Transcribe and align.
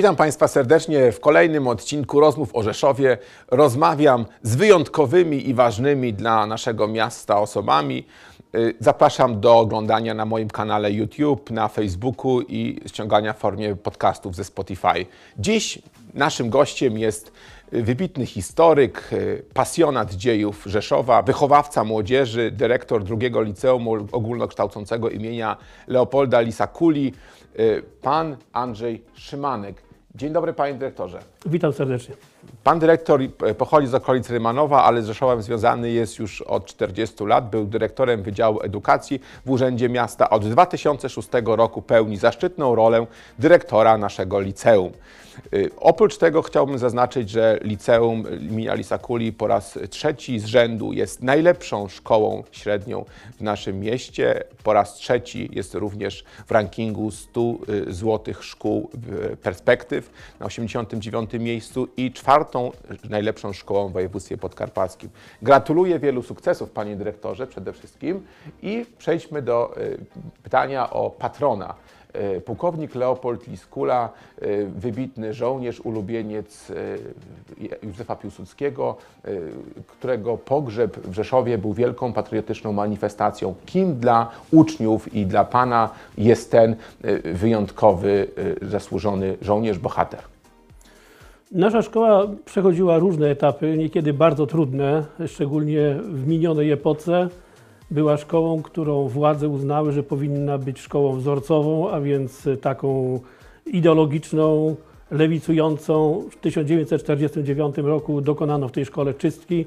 Witam 0.00 0.16
Państwa 0.16 0.48
serdecznie 0.48 1.12
w 1.12 1.20
kolejnym 1.20 1.68
odcinku 1.68 2.20
Rozmów 2.20 2.54
o 2.54 2.62
Rzeszowie. 2.62 3.18
Rozmawiam 3.50 4.26
z 4.42 4.56
wyjątkowymi 4.56 5.48
i 5.48 5.54
ważnymi 5.54 6.14
dla 6.14 6.46
naszego 6.46 6.88
miasta 6.88 7.40
osobami. 7.40 8.06
Y, 8.54 8.74
Zapraszam 8.80 9.40
do 9.40 9.58
oglądania 9.58 10.14
na 10.14 10.24
moim 10.24 10.48
kanale 10.48 10.92
YouTube, 10.92 11.50
na 11.50 11.68
Facebooku 11.68 12.40
i 12.40 12.80
ściągania 12.86 13.32
w 13.32 13.38
formie 13.38 13.76
podcastów 13.76 14.36
ze 14.36 14.44
Spotify. 14.44 15.06
Dziś 15.38 15.78
naszym 16.14 16.50
gościem 16.50 16.98
jest 16.98 17.32
y, 17.74 17.82
wybitny 17.82 18.26
historyk, 18.26 19.12
y, 19.12 19.44
pasjonat 19.54 20.14
dziejów 20.14 20.62
Rzeszowa, 20.66 21.22
wychowawca 21.22 21.84
młodzieży, 21.84 22.50
dyrektor 22.50 23.04
drugiego 23.04 23.42
liceum 23.42 23.88
ogólnokształcącego 24.12 25.10
imienia 25.10 25.56
Leopolda 25.88 26.40
Lisakuli, 26.40 27.12
pan 28.02 28.36
Andrzej 28.52 29.02
Szymanek. 29.14 29.89
Dzień 30.14 30.32
dobry 30.32 30.52
panie 30.52 30.74
dyrektorze. 30.74 31.18
Witam 31.46 31.72
serdecznie. 31.72 32.14
Pan 32.64 32.78
dyrektor 32.78 33.20
e, 33.22 33.54
pochodzi 33.54 33.86
z 33.86 33.94
okolic 33.94 34.30
Rymanowa, 34.30 34.84
ale 34.84 35.02
z 35.02 35.06
Rzeszowem 35.06 35.42
związany 35.42 35.90
jest 35.90 36.18
już 36.18 36.42
od 36.42 36.66
40 36.66 37.24
lat. 37.24 37.50
Był 37.50 37.64
dyrektorem 37.64 38.22
Wydziału 38.22 38.60
Edukacji 38.62 39.20
w 39.46 39.50
Urzędzie 39.50 39.88
Miasta. 39.88 40.30
Od 40.30 40.48
2006 40.48 41.28
roku 41.44 41.82
pełni 41.82 42.16
zaszczytną 42.16 42.74
rolę 42.74 43.06
dyrektora 43.38 43.98
naszego 43.98 44.40
liceum. 44.40 44.92
Y, 45.54 45.70
Oprócz 45.76 46.18
tego 46.18 46.42
chciałbym 46.42 46.78
zaznaczyć, 46.78 47.30
że 47.30 47.58
liceum 47.62 48.24
imienia 48.40 48.74
Lisakuli 48.74 49.32
po 49.32 49.46
raz 49.46 49.78
trzeci 49.90 50.38
z 50.38 50.44
rzędu 50.44 50.92
jest 50.92 51.22
najlepszą 51.22 51.88
szkołą 51.88 52.44
średnią 52.50 53.04
w 53.38 53.40
naszym 53.40 53.80
mieście. 53.80 54.44
Po 54.62 54.72
raz 54.72 54.94
trzeci 54.94 55.48
jest 55.52 55.74
również 55.74 56.24
w 56.46 56.50
rankingu 56.50 57.10
100 57.10 57.40
y, 57.68 57.92
złotych 57.92 58.44
szkół 58.44 58.90
perspektyw 59.42 60.10
na 60.40 60.46
89 60.46 61.30
miejscu 61.32 61.88
i 61.96 62.12
czwartą 62.50 62.72
najlepszą 63.10 63.52
szkołą 63.52 63.88
w 63.88 63.92
województwie 63.92 64.36
podkarpackim. 64.36 65.10
Gratuluję 65.42 65.98
wielu 65.98 66.22
sukcesów, 66.22 66.70
panie 66.70 66.96
dyrektorze, 66.96 67.46
przede 67.46 67.72
wszystkim 67.72 68.26
i 68.62 68.86
przejdźmy 68.98 69.42
do 69.42 69.76
y, 69.78 69.98
pytania 70.42 70.90
o 70.90 71.10
patrona. 71.10 71.74
Y, 72.36 72.40
Pułkownik 72.40 72.94
Leopold 72.94 73.46
Liskula, 73.46 74.08
y, 74.42 74.66
wybitny 74.76 75.34
żołnierz, 75.34 75.80
ulubieniec 75.80 76.72
Józefa 77.82 78.16
Piłsudskiego, 78.16 78.96
którego 79.86 80.36
pogrzeb 80.36 80.98
w 80.98 81.14
Rzeszowie 81.14 81.58
był 81.58 81.72
wielką 81.74 82.12
patriotyczną 82.12 82.72
manifestacją. 82.72 83.54
Kim 83.66 83.96
dla 83.96 84.30
uczniów 84.50 85.14
i 85.14 85.26
dla 85.26 85.44
Pana 85.44 85.90
jest 86.18 86.50
ten 86.50 86.76
wyjątkowy, 87.24 88.28
zasłużony 88.62 89.36
żołnierz, 89.42 89.78
bohater? 89.78 90.39
Nasza 91.52 91.82
szkoła 91.82 92.26
przechodziła 92.44 92.98
różne 92.98 93.30
etapy, 93.30 93.76
niekiedy 93.78 94.12
bardzo 94.12 94.46
trudne, 94.46 95.04
szczególnie 95.26 95.96
w 96.02 96.26
minionej 96.26 96.70
epoce. 96.70 97.28
Była 97.90 98.16
szkołą, 98.16 98.62
którą 98.62 99.08
władze 99.08 99.48
uznały, 99.48 99.92
że 99.92 100.02
powinna 100.02 100.58
być 100.58 100.78
szkołą 100.80 101.16
wzorcową, 101.16 101.90
a 101.90 102.00
więc 102.00 102.48
taką 102.60 103.20
ideologiczną, 103.66 104.76
lewicującą. 105.10 106.24
W 106.30 106.36
1949 106.36 107.76
roku 107.78 108.20
dokonano 108.20 108.68
w 108.68 108.72
tej 108.72 108.84
szkole 108.84 109.14
czystki. 109.14 109.66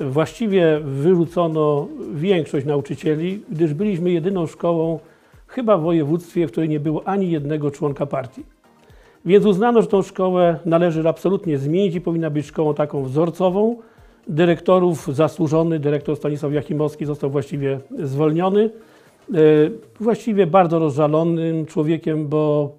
Właściwie 0.00 0.80
wyrzucono 0.84 1.88
większość 2.14 2.66
nauczycieli, 2.66 3.42
gdyż 3.50 3.74
byliśmy 3.74 4.10
jedyną 4.10 4.46
szkołą 4.46 4.98
chyba 5.46 5.78
w 5.78 5.82
województwie, 5.82 6.46
w 6.46 6.50
której 6.50 6.68
nie 6.68 6.80
było 6.80 7.08
ani 7.08 7.30
jednego 7.30 7.70
członka 7.70 8.06
partii. 8.06 8.51
Więc 9.24 9.46
uznano, 9.46 9.82
że 9.82 9.88
tą 9.88 10.02
szkołę 10.02 10.58
należy 10.64 11.08
absolutnie 11.08 11.58
zmienić 11.58 11.94
i 11.94 12.00
powinna 12.00 12.30
być 12.30 12.46
szkołą 12.46 12.74
taką 12.74 13.02
wzorcową. 13.04 13.76
Dyrektorów 14.28 15.14
zasłużony, 15.14 15.78
dyrektor 15.78 16.16
Stanisław 16.16 16.52
Jakimowski 16.52 17.04
został 17.04 17.30
właściwie 17.30 17.80
zwolniony. 17.98 18.70
E, 19.34 19.38
Właściwie 20.00 20.46
bardzo 20.46 20.78
rozżalonym 20.78 21.66
człowiekiem, 21.66 22.28
bo 22.28 22.72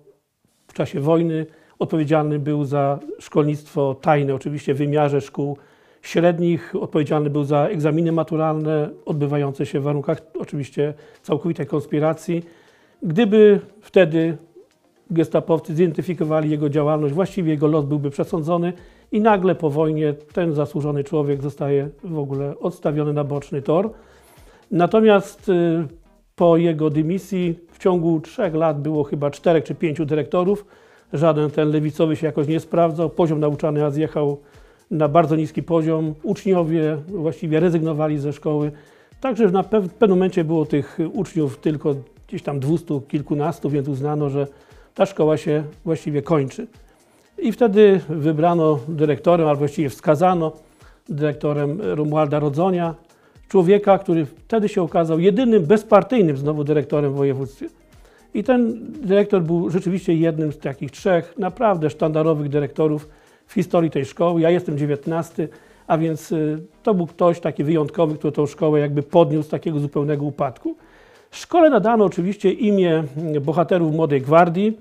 w 0.68 0.74
czasie 0.74 1.00
wojny 1.00 1.46
odpowiedzialny 1.80 2.40
był 2.40 2.66
za 2.66 3.00
szkolnictwo 3.20 3.96
tajne, 4.02 4.36
oczywiście 4.36 4.74
w 4.74 4.78
wymiarze 4.78 5.22
szkół 5.22 5.58
średnich, 6.02 6.76
odpowiedzialny 6.82 7.30
był 7.30 7.44
za 7.44 7.68
egzaminy 7.68 8.12
maturalne 8.12 8.90
odbywające 9.06 9.66
się 9.66 9.80
w 9.80 9.84
warunkach 9.84 10.22
oczywiście 10.40 10.94
całkowitej 11.22 11.66
konspiracji. 11.66 12.44
Gdyby 13.04 13.60
wtedy 13.82 14.38
gestapowcy 15.14 15.76
zidentyfikowali 15.76 16.50
jego 16.50 16.70
działalność, 16.70 17.14
właściwie 17.14 17.52
jego 17.52 17.68
los 17.68 17.86
byłby 17.86 18.10
przesądzony 18.10 18.74
i 19.12 19.22
nagle 19.22 19.56
po 19.56 19.70
wojnie 19.70 20.14
ten 20.34 20.54
zasłużony 20.54 21.04
człowiek 21.04 21.42
zostaje 21.42 21.90
w 22.04 22.18
ogóle 22.18 22.60
odstawiony 22.60 23.14
na 23.14 23.24
boczny 23.24 23.62
tor. 23.62 23.90
Natomiast 24.72 25.50
y, 25.50 25.88
po 26.36 26.58
jego 26.58 26.90
dymisji 26.90 27.60
w 27.72 27.80
ciągu 27.80 28.20
trzech 28.22 28.54
lat 28.54 28.82
było 28.82 29.04
chyba 29.04 29.32
czterech 29.32 29.64
czy 29.64 29.76
pięciu 29.76 30.06
dyrektorów. 30.06 30.66
Żaden 31.14 31.52
ten 31.52 31.70
lewicowy 31.70 32.16
się 32.16 32.28
jakoś 32.28 32.48
nie 32.48 32.60
sprawdzał. 32.60 33.10
Poziom 33.10 33.40
nauczania 33.40 33.92
zjechał 33.92 34.38
na 34.92 35.08
bardzo 35.08 35.36
niski 35.36 35.64
poziom. 35.64 36.14
Uczniowie 36.24 36.98
właściwie 37.08 37.60
rezygnowali 37.60 38.18
ze 38.18 38.34
szkoły. 38.34 38.72
Także 39.22 39.48
na 39.48 39.64
pewnym 39.64 40.10
momencie 40.10 40.44
było 40.44 40.66
tych 40.66 40.98
uczniów 41.14 41.58
tylko 41.58 41.96
gdzieś 42.28 42.44
tam 42.44 42.60
dwustu 42.60 43.02
kilkunastu, 43.02 43.70
więc 43.70 43.88
uznano, 43.88 44.30
że 44.30 44.48
ta 44.96 45.06
szkoła 45.06 45.38
się 45.38 45.64
właściwie 45.86 46.22
kończy. 46.22 46.68
I 47.38 47.52
wtedy 47.52 48.02
wybrano 48.10 48.80
dyrektorem, 48.88 49.48
albo 49.48 49.60
właściwie 49.60 49.90
wskazano 49.90 50.52
dyrektorem 51.10 51.82
Romualda 51.82 52.40
Rodzonia, 52.40 52.96
człowieka, 53.50 53.98
który 53.98 54.26
wtedy 54.26 54.70
się 54.70 54.82
okazał 54.82 55.20
jedynym 55.20 55.66
bezpartyjnym 55.66 56.38
znowu 56.38 56.64
dyrektorem 56.64 57.14
w 57.14 57.16
województwie. 57.16 57.68
I 58.34 58.44
ten 58.44 58.92
dyrektor 58.92 59.42
był 59.42 59.70
rzeczywiście 59.70 60.14
jednym 60.14 60.54
z 60.54 60.58
takich 60.58 60.92
trzech 60.92 61.34
naprawdę 61.38 61.90
sztandarowych 61.90 62.50
dyrektorów 62.50 63.10
w 63.48 63.54
historii 63.54 63.92
tej 63.92 64.06
szkoły. 64.06 64.42
Ja 64.42 64.50
jestem 64.50 64.78
19, 64.78 65.48
a 65.88 65.98
więc 65.98 66.32
y, 66.32 66.60
to 66.84 66.94
był 66.94 67.08
ktoś 67.08 67.40
taki 67.40 67.64
wyjątkowy, 67.64 68.16
który 68.16 68.32
tą 68.32 68.46
szkołę 68.46 68.80
jakby 68.80 69.04
podniósł 69.04 69.48
z 69.48 69.52
takiego 69.52 69.80
zupełnego 69.80 70.26
upadku. 70.26 70.76
Szkole 71.34 71.70
nadano 71.70 72.06
oczywiście 72.06 72.52
imię 72.52 73.04
bohaterów 73.42 73.96
Młodej 73.96 74.22
Gwardii, 74.22 74.78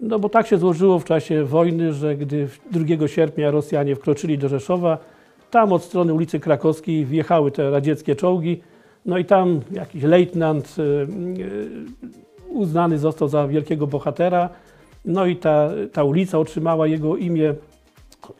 no 0.00 0.18
bo 0.18 0.28
tak 0.28 0.46
się 0.46 0.58
złożyło 0.58 0.98
w 0.98 1.04
czasie 1.04 1.44
wojny, 1.44 1.92
że 1.92 2.16
gdy 2.16 2.48
2 2.70 3.08
sierpnia 3.08 3.50
Rosjanie 3.50 3.96
wkroczyli 3.96 4.38
do 4.38 4.48
Rzeszowa, 4.48 4.98
tam 5.50 5.72
od 5.72 5.84
strony 5.84 6.14
ulicy 6.14 6.40
Krakowskiej 6.40 7.06
wjechały 7.06 7.50
te 7.50 7.70
radzieckie 7.70 8.16
czołgi, 8.16 8.60
no 9.06 9.18
i 9.18 9.24
tam 9.24 9.60
jakiś 9.72 10.02
lejtnant 10.02 10.76
y, 10.78 10.82
y, 10.82 11.68
uznany 12.48 12.98
został 12.98 13.28
za 13.28 13.48
wielkiego 13.48 13.86
bohatera, 13.86 14.48
no 15.04 15.26
i 15.26 15.36
ta, 15.36 15.70
ta 15.92 16.04
ulica 16.04 16.38
otrzymała 16.38 16.86
jego 16.86 17.16
imię, 17.16 17.54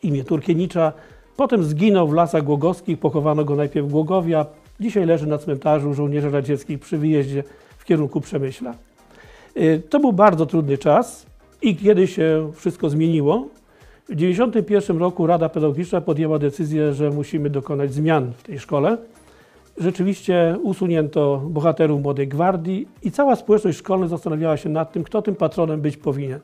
imię 0.02 0.24
Turkienicza. 0.24 0.92
Potem 1.36 1.64
zginął 1.64 2.08
w 2.08 2.14
lasach 2.14 2.42
głogowskich, 2.42 2.98
pochowano 2.98 3.44
go 3.44 3.56
najpierw 3.56 3.86
w 3.86 3.90
Głogowie, 3.90 4.44
dzisiaj 4.80 5.06
leży 5.06 5.26
na 5.26 5.38
cmentarzu 5.38 5.94
żołnierzy 5.94 6.30
radzieckich 6.30 6.78
przy 6.80 6.98
wyjeździe 6.98 7.44
w 7.78 7.84
kierunku 7.84 8.20
Przemyśla. 8.20 8.74
Y, 9.56 9.82
To 9.90 10.00
był 10.00 10.12
bardzo 10.12 10.46
trudny 10.46 10.78
czas 10.78 11.26
i 11.62 11.76
kiedy 11.76 12.06
się 12.06 12.50
wszystko 12.54 12.90
zmieniło, 12.90 13.48
w 14.08 14.10
1991 14.10 14.98
roku 14.98 15.26
Rada 15.26 15.48
Pedagogiczna 15.48 16.00
podjęła 16.00 16.38
decyzję, 16.38 16.92
że 16.92 17.10
musimy 17.10 17.50
dokonać 17.50 17.92
zmian 17.94 18.32
w 18.32 18.42
tej 18.42 18.58
szkole. 18.58 18.98
Rzeczywiście 19.78 20.56
usunięto 20.62 21.42
bohaterów 21.50 22.02
Młodej 22.02 22.28
Gwardii 22.28 22.88
i 23.02 23.10
cała 23.10 23.36
społeczność 23.36 23.78
szkolna 23.78 24.08
zastanawiała 24.08 24.56
się 24.56 24.68
nad 24.68 24.92
tym, 24.92 25.04
kto 25.04 25.22
tym 25.22 25.34
patronem 25.34 25.80
być 25.80 25.96
powinien. 25.96 26.40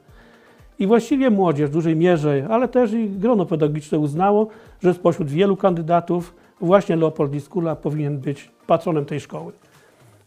I 0.78 0.86
właściwie 0.86 1.30
młodzież 1.30 1.70
w 1.70 1.72
dużej 1.72 1.96
mierze, 1.96 2.46
ale 2.50 2.68
też 2.68 2.92
i 2.92 3.08
grono 3.08 3.46
pedagogiczne 3.46 3.98
uznało, 3.98 4.48
że 4.82 4.94
spośród 4.94 5.28
wielu 5.28 5.56
kandydatów 5.56 6.34
właśnie 6.64 6.96
Leopold 6.96 7.30
Diskula 7.30 7.76
powinien 7.76 8.18
być 8.18 8.50
patronem 8.66 9.04
tej 9.04 9.20
szkoły. 9.20 9.52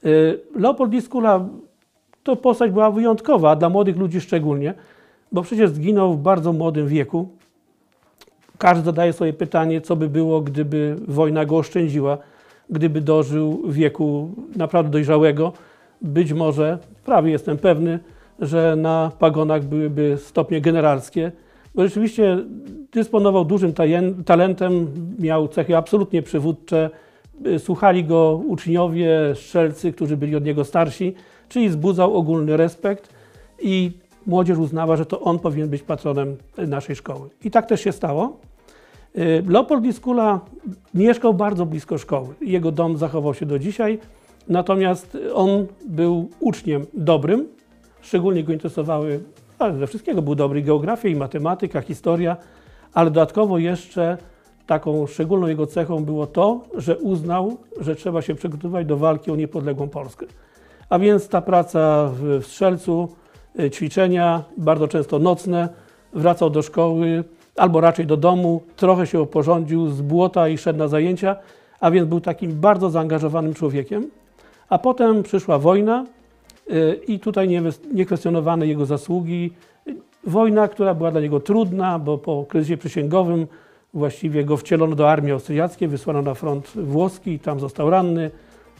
Y, 0.06 0.40
Leopold 0.56 0.92
Diskula 0.92 1.46
to 2.24 2.36
postać 2.36 2.72
była 2.72 2.92
wyjątkowa, 2.92 3.56
dla 3.56 3.70
młodych 3.70 3.98
ludzi 3.98 4.22
szczególnie, 4.22 4.74
bo 5.32 5.42
przecież 5.42 5.70
zginął 5.70 6.14
w 6.14 6.22
bardzo 6.22 6.54
młodym 6.54 6.88
wieku. 6.88 7.30
Każdy 8.58 8.86
zadaje 8.86 9.14
sobie 9.14 9.34
pytanie, 9.34 9.82
co 9.82 9.96
by 9.96 10.10
było, 10.10 10.42
gdyby 10.42 10.96
wojna 11.08 11.46
go 11.46 11.58
oszczędziła, 11.58 12.18
gdyby 12.70 13.02
dożył 13.02 13.62
wieku 13.68 14.30
naprawdę 14.56 14.92
dojrzałego. 14.92 15.54
Być 16.02 16.34
może, 16.34 16.80
prawie 17.06 17.32
jestem 17.32 17.58
pewny, 17.58 18.00
że 18.40 18.76
na 18.76 19.12
pagonach 19.20 19.64
byłyby 19.64 20.18
stopnie 20.18 20.62
generalskie, 20.62 21.32
rzeczywiście 21.84 22.38
dysponował 22.92 23.46
dużym 23.46 23.74
talentem, 24.26 24.88
miał 25.20 25.48
cechy 25.48 25.78
absolutnie 25.78 26.22
przywódcze, 26.22 26.90
y, 27.46 27.60
słuchali 27.60 28.04
go 28.04 28.42
uczniowie, 28.48 29.10
strzelcy, 29.36 29.94
którzy 29.94 30.18
byli 30.18 30.36
od 30.36 30.46
niego 30.46 30.66
starsi, 30.66 31.14
czyli 31.50 31.70
wzbudzał 31.70 32.18
ogólny 32.18 32.58
respekt 32.58 33.14
i 33.62 33.92
młodzież 34.28 34.58
uznała, 34.58 34.96
że 34.96 35.06
to 35.06 35.22
on 35.22 35.40
powinien 35.40 35.70
być 35.70 35.84
patronem 35.84 36.38
naszej 36.58 36.96
szkoły. 36.96 37.30
I 37.44 37.52
tak 37.52 37.66
też 37.66 37.82
się 37.82 37.92
stało. 37.92 38.38
Y, 39.18 39.44
Leopold 39.48 39.84
Liskula 39.84 40.40
mieszkał 40.94 41.34
bardzo 41.34 41.66
blisko 41.66 41.98
szkoły. 41.98 42.28
Jego 42.42 42.72
dom 42.72 42.98
zachował 42.98 43.34
się 43.34 43.46
do 43.46 43.60
dzisiaj, 43.60 44.00
natomiast 44.48 45.18
on 45.34 45.68
był 45.88 46.30
uczniem 46.40 46.86
dobrym, 46.94 47.48
szczególnie 48.02 48.44
go 48.44 48.54
interesowały, 48.54 49.20
ale 49.60 49.78
ze 49.78 49.88
wszystkiego 49.88 50.22
był 50.22 50.36
dobry, 50.36 50.62
geografia 50.62 51.10
i 51.10 51.16
matematyka, 51.16 51.82
historia, 51.82 52.38
ale 52.94 53.12
dodatkowo 53.12 53.58
jeszcze 53.58 54.18
taką 54.68 55.08
szczególną 55.08 55.48
jego 55.48 55.68
cechą 55.68 56.06
było 56.06 56.28
to, 56.28 56.62
że 56.76 56.98
uznał, 56.98 57.58
że 57.80 57.96
trzeba 57.96 58.22
się 58.22 58.36
przygotowywać 58.36 58.88
do 58.88 58.98
walki 58.98 59.32
o 59.32 59.36
niepodległą 59.36 59.90
Polskę. 59.90 60.26
A 60.90 61.00
więc 61.00 61.28
ta 61.28 61.42
praca 61.42 62.12
w 62.14 62.46
Strzelcu, 62.46 63.10
y, 63.60 63.70
ćwiczenia, 63.70 64.44
bardzo 64.58 64.88
często 64.88 65.20
nocne, 65.20 65.70
wracał 66.14 66.50
do 66.50 66.62
szkoły 66.62 67.24
albo 67.56 67.82
raczej 67.82 68.06
do 68.06 68.18
domu, 68.18 68.62
trochę 68.76 69.08
się 69.08 69.20
oporządził 69.20 69.88
z 69.90 70.02
błota 70.02 70.48
i 70.48 70.58
szedł 70.58 70.80
na 70.80 70.88
zajęcia, 70.88 71.36
a 71.80 71.92
więc 71.92 72.08
był 72.08 72.22
takim 72.22 72.60
bardzo 72.60 72.90
zaangażowanym 72.90 73.54
człowiekiem. 73.54 74.10
A 74.70 74.78
potem 74.78 75.24
przyszła 75.24 75.60
wojna 75.60 76.06
i 77.08 77.20
tutaj 77.20 77.48
nie, 77.48 77.62
wys- 77.62 77.94
nie 77.94 78.06
kwestionowane 78.06 78.68
jego 78.68 78.86
zasługi. 78.86 79.52
Wojna, 80.24 80.68
która 80.68 80.94
była 80.94 81.12
dla 81.12 81.22
niego 81.22 81.40
trudna, 81.40 82.00
bo 82.00 82.18
po 82.18 82.46
kryzysie 82.50 82.78
przysięgowym 82.78 83.48
właściwie 83.94 84.46
go 84.46 84.58
wcielono 84.58 84.96
do 84.96 85.10
armii 85.10 85.32
austriackiej, 85.32 85.88
wysłano 85.88 86.22
na 86.22 86.34
front 86.34 86.72
włoski, 86.76 87.40
tam 87.40 87.60
został 87.60 87.90
ranny, 87.90 88.32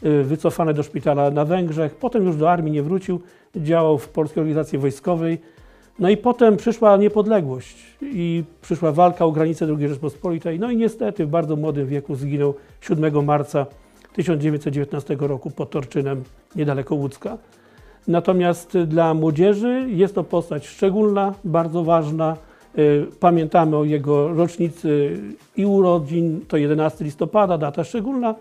y, 0.04 0.24
wycofany 0.24 0.74
do 0.74 0.82
szpitala 0.82 1.30
na 1.30 1.44
Węgrzech. 1.44 1.94
Potem 1.94 2.24
już 2.24 2.36
do 2.36 2.50
armii 2.50 2.72
nie 2.72 2.82
wrócił, 2.82 3.20
działał 3.56 3.98
w 3.98 4.08
Polskiej 4.08 4.40
Organizacji 4.40 4.78
Wojskowej. 4.78 5.38
No 5.98 6.08
i 6.08 6.16
potem 6.16 6.56
przyszła 6.56 6.96
niepodległość 6.96 7.76
i 8.02 8.44
przyszła 8.62 8.92
walka 8.92 9.24
o 9.24 9.32
granice 9.32 9.66
II 9.78 9.88
Rzeczpospolitej. 9.88 10.58
No 10.58 10.70
i 10.70 10.76
niestety 10.76 11.26
w 11.26 11.28
bardzo 11.28 11.56
młodym 11.56 11.86
wieku 11.86 12.14
zginął 12.14 12.54
7 12.80 13.24
marca 13.24 13.66
1919 14.12 15.16
roku 15.20 15.50
pod 15.50 15.70
Torczynem, 15.70 16.24
niedaleko 16.56 16.94
Łódzka. 16.94 17.38
Natomiast 18.08 18.78
dla 18.78 19.14
młodzieży 19.14 19.86
jest 19.88 20.14
to 20.14 20.24
postać 20.24 20.66
szczególna, 20.66 21.34
bardzo 21.44 21.84
ważna. 21.84 22.36
Y, 22.78 23.06
Pamiętamy 23.20 23.76
o 23.76 23.84
jego 23.84 24.28
rocznicy 24.28 25.18
i 25.56 25.66
urodzin, 25.66 26.40
to 26.48 26.56
11 26.56 27.04
listopada, 27.04 27.58
data 27.58 27.84
szczególna. 27.84 28.34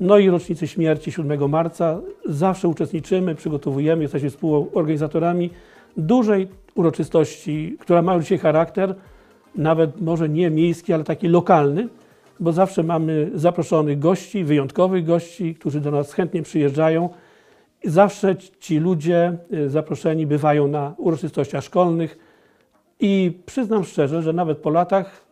No 0.00 0.18
i 0.18 0.30
rocznicy 0.30 0.68
śmierci 0.68 1.12
7 1.12 1.48
marca. 1.50 2.00
Zawsze 2.24 2.68
uczestniczymy, 2.68 3.34
przygotowujemy, 3.34 4.02
jesteśmy 4.02 4.30
współorganizatorami 4.30 5.50
dużej 5.96 6.48
uroczystości, 6.74 7.76
która 7.80 8.02
ma 8.02 8.20
dzisiaj 8.20 8.38
charakter 8.38 8.94
nawet 9.54 10.00
może 10.00 10.28
nie 10.28 10.50
miejski, 10.50 10.92
ale 10.92 11.04
taki 11.04 11.28
lokalny, 11.28 11.88
bo 12.40 12.52
zawsze 12.52 12.82
mamy 12.82 13.30
zaproszonych 13.34 13.98
gości, 13.98 14.44
wyjątkowych 14.44 15.04
gości, 15.04 15.54
którzy 15.54 15.80
do 15.80 15.90
nas 15.90 16.12
chętnie 16.12 16.42
przyjeżdżają. 16.42 17.08
Zawsze 17.84 18.36
ci 18.36 18.78
ludzie 18.78 19.36
y, 19.52 19.70
zaproszeni 19.70 20.26
bywają 20.26 20.68
na 20.68 20.94
uroczystościach 20.98 21.64
szkolnych 21.64 22.18
i 23.00 23.38
przyznam 23.46 23.84
szczerze, 23.84 24.22
że 24.22 24.32
nawet 24.32 24.58
po 24.58 24.70
latach 24.70 25.24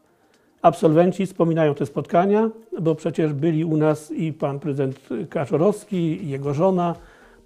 absolwenci 0.62 1.26
wspominają 1.26 1.74
te 1.74 1.86
spotkania, 1.86 2.50
bo 2.80 2.94
przecież 2.94 3.32
byli 3.32 3.64
u 3.64 3.76
nas 3.76 4.10
i 4.10 4.32
pan 4.32 4.60
prezydent 4.60 5.08
Kaczorowski, 5.30 5.96
i 5.96 6.28
jego 6.28 6.54
żona 6.54 6.94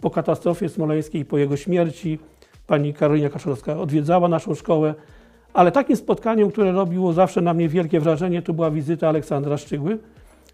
po 0.01 0.11
katastrofie 0.11 0.69
smoleńskiej, 0.69 1.25
po 1.25 1.39
jego 1.39 1.56
śmierci. 1.56 2.19
Pani 2.67 2.95
Karolina 2.95 3.29
Kaczorowska 3.29 3.79
odwiedzała 3.79 4.29
naszą 4.29 4.55
szkołę, 4.55 4.95
ale 5.53 5.73
takim 5.73 5.97
spotkaniem, 5.97 6.51
które 6.51 6.73
robiło 6.73 7.12
zawsze 7.12 7.41
na 7.41 7.55
mnie 7.55 7.69
wielkie 7.69 8.01
wrażenie, 8.01 8.43
to 8.43 8.53
była 8.53 8.71
wizyta 8.71 9.09
Aleksandra 9.09 9.56
Szczygły, 9.56 9.99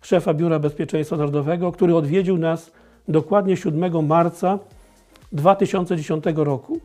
szefa 0.03 0.35
Biura 0.35 0.59
Bezpieczeństwa 0.59 1.17
Narodowego, 1.17 1.73
który 1.73 1.97
odwiedził 1.97 2.39
nas 2.39 2.73
dokładnie 3.11 3.57
7 3.57 4.07
marca 4.07 4.59
2010 5.33 6.25
roku. 6.37 6.81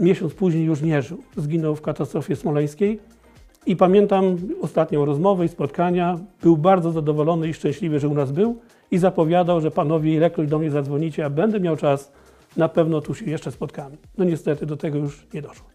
Miesiąc 0.00 0.34
później 0.34 0.64
już 0.64 0.82
nie 0.82 1.02
żył. 1.02 1.22
Zginął 1.36 1.76
w 1.76 1.82
katastrofie 1.82 2.36
smoleńskiej. 2.36 3.00
I 3.66 3.76
pamiętam 3.76 4.36
ostatnią 4.62 5.04
rozmowę 5.04 5.44
i 5.44 5.48
spotkania. 5.48 6.18
Był 6.42 6.56
bardzo 6.56 6.92
zadowolony 6.92 7.48
i 7.48 7.54
szczęśliwy, 7.54 8.00
że 8.00 8.08
u 8.08 8.14
nas 8.14 8.32
był 8.32 8.60
i 8.90 8.98
zapowiadał, 8.98 9.60
że 9.60 9.70
panowie 9.70 10.14
ilekroć 10.14 10.48
do 10.48 10.58
mnie 10.58 10.70
zadzwonicie, 10.70 11.24
a 11.24 11.30
będę 11.30 11.60
miał 11.60 11.76
czas, 11.76 12.12
na 12.56 12.68
pewno 12.68 13.00
tu 13.00 13.14
się 13.14 13.30
jeszcze 13.30 13.52
spotkamy. 13.52 13.96
No 14.18 14.24
niestety 14.24 14.66
do 14.66 14.76
tego 14.76 14.98
już 14.98 15.26
nie 15.34 15.42
doszło. 15.42 15.73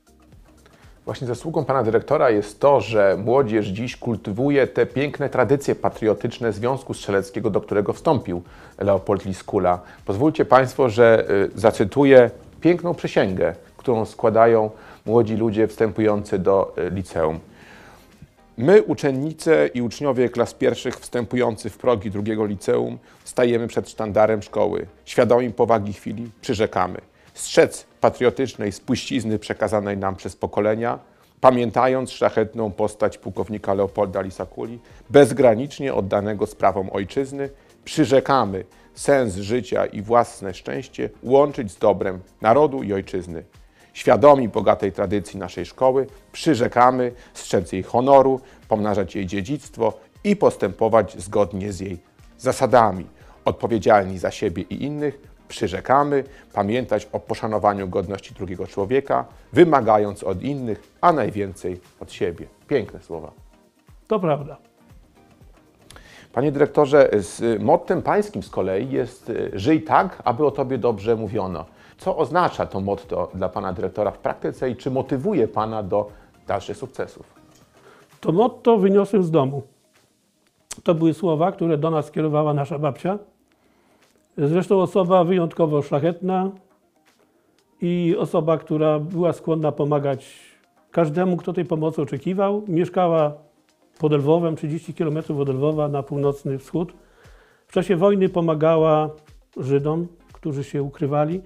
Właśnie 1.09 1.27
zasługą 1.27 1.65
pana 1.65 1.83
dyrektora 1.83 2.29
jest 2.29 2.59
to, 2.59 2.81
że 2.81 3.17
młodzież 3.25 3.67
dziś 3.67 3.97
kultywuje 3.97 4.67
te 4.67 4.85
piękne 4.85 5.29
tradycje 5.29 5.75
patriotyczne 5.75 6.53
Związku 6.53 6.93
Strzeleckiego, 6.93 7.49
do 7.49 7.61
którego 7.61 7.93
wstąpił 7.93 8.41
Leopold 8.77 9.25
Liskula. 9.25 9.79
Pozwólcie 10.05 10.45
państwo, 10.45 10.89
że 10.89 11.25
y, 11.55 11.59
zacytuję 11.59 12.31
piękną 12.61 12.93
przysięgę, 12.95 13.55
którą 13.77 14.05
składają 14.05 14.69
młodzi 15.05 15.35
ludzie 15.35 15.67
wstępujący 15.67 16.39
do 16.39 16.75
y, 16.77 16.89
liceum. 16.89 17.39
My, 18.57 18.83
uczennice 18.83 19.67
i 19.67 19.81
uczniowie 19.81 20.29
klas 20.29 20.53
pierwszych 20.53 20.95
wstępujący 20.95 21.69
w 21.69 21.77
progi 21.77 22.11
drugiego 22.11 22.45
liceum, 22.45 22.97
stajemy 23.23 23.67
przed 23.67 23.89
sztandarem 23.89 24.41
szkoły. 24.41 24.85
Świadomi 25.05 25.49
powagi 25.49 25.93
chwili 25.93 26.31
przyrzekamy. 26.41 27.01
Strzec 27.39 27.85
patriotycznej 28.01 28.71
spuścizny 28.71 29.39
przekazanej 29.39 29.97
nam 29.97 30.15
przez 30.15 30.35
pokolenia, 30.35 30.99
pamiętając 31.41 32.11
szlachetną 32.11 32.71
postać 32.71 33.17
pułkownika 33.17 33.73
Leopolda 33.73 34.21
Lisakuli, 34.21 34.79
bezgranicznie 35.09 35.93
oddanego 35.93 36.47
sprawom 36.47 36.89
ojczyzny, 36.91 37.49
przyrzekamy 37.85 38.65
sens 38.93 39.35
życia 39.35 39.85
i 39.85 40.01
własne 40.01 40.53
szczęście 40.53 41.09
łączyć 41.23 41.71
z 41.71 41.77
dobrem 41.77 42.19
narodu 42.41 42.83
i 42.83 42.93
ojczyzny. 42.93 43.43
Świadomi 43.93 44.49
bogatej 44.49 44.91
tradycji 44.91 45.39
naszej 45.39 45.65
szkoły, 45.65 46.07
przyrzekamy 46.31 47.11
strzec 47.33 47.71
jej 47.71 47.83
honoru, 47.83 48.41
pomnażać 48.67 49.15
jej 49.15 49.25
dziedzictwo 49.25 49.93
i 50.23 50.35
postępować 50.35 51.21
zgodnie 51.21 51.73
z 51.73 51.79
jej 51.79 51.99
zasadami. 52.37 53.07
Odpowiedzialni 53.45 54.17
za 54.17 54.31
siebie 54.31 54.63
i 54.69 54.83
innych, 54.83 55.29
przyrzekamy 55.49 56.23
pamiętać 56.53 57.07
o 57.11 57.19
poszanowaniu 57.19 57.87
godności 57.87 58.33
drugiego 58.33 58.67
człowieka, 58.67 59.25
wymagając 59.53 60.23
od 60.23 60.43
innych, 60.43 60.83
a 61.01 61.13
najwięcej 61.13 61.81
od 61.99 62.11
siebie. 62.11 62.47
Piękne 62.67 63.01
słowa. 63.01 63.31
To 64.07 64.19
prawda. 64.19 64.57
Panie 66.33 66.51
dyrektorze, 66.51 67.09
z 67.17 67.61
mottem 67.61 68.01
pańskim 68.01 68.43
z 68.43 68.49
kolei 68.49 68.89
jest 68.89 69.29
y, 69.29 69.51
żyj 69.53 69.81
tak, 69.81 70.21
aby 70.25 70.45
o 70.45 70.51
tobie 70.51 70.77
dobrze 70.77 71.15
mówiono. 71.15 71.65
Co 71.97 72.17
oznacza 72.17 72.65
to 72.65 72.81
motto 72.81 73.31
dla 73.33 73.49
pana 73.49 73.73
dyrektora 73.73 74.11
w 74.11 74.17
praktyce 74.17 74.69
i 74.69 74.75
czy 74.75 74.91
motywuje 74.91 75.47
pana 75.47 75.83
do 75.83 76.09
dalszych 76.47 76.77
sukcesów? 76.77 77.33
To 78.21 78.31
motto 78.31 78.77
wyniosłem 78.77 79.23
z 79.23 79.31
domu. 79.31 79.63
To 80.83 80.95
były 80.95 81.13
słowa, 81.13 81.51
które 81.51 81.77
do 81.77 81.89
nas 81.89 82.05
skierowała 82.05 82.53
nasza 82.53 82.79
babcia. 82.79 83.19
Zresztą 84.47 84.81
osoba 84.81 85.23
wyjątkowo 85.23 85.81
szlachetna 85.81 86.51
i 87.81 88.15
osoba, 88.19 88.57
która 88.57 88.99
była 88.99 89.33
skłonna 89.33 89.71
pomagać 89.71 90.35
każdemu, 90.91 91.37
kto 91.37 91.53
tej 91.53 91.65
pomocy 91.65 92.01
oczekiwał. 92.01 92.63
Mieszkała 92.67 93.33
pod 93.99 94.11
Lwowem, 94.11 94.55
30 94.55 94.93
km 94.93 95.17
od 95.39 95.49
Lwowa 95.49 95.87
na 95.87 96.03
północny 96.03 96.57
wschód. 96.57 96.93
W 97.67 97.73
czasie 97.73 97.95
wojny 97.95 98.29
pomagała 98.29 99.09
Żydom, 99.57 100.07
którzy 100.33 100.63
się 100.63 100.83
ukrywali. 100.83 101.41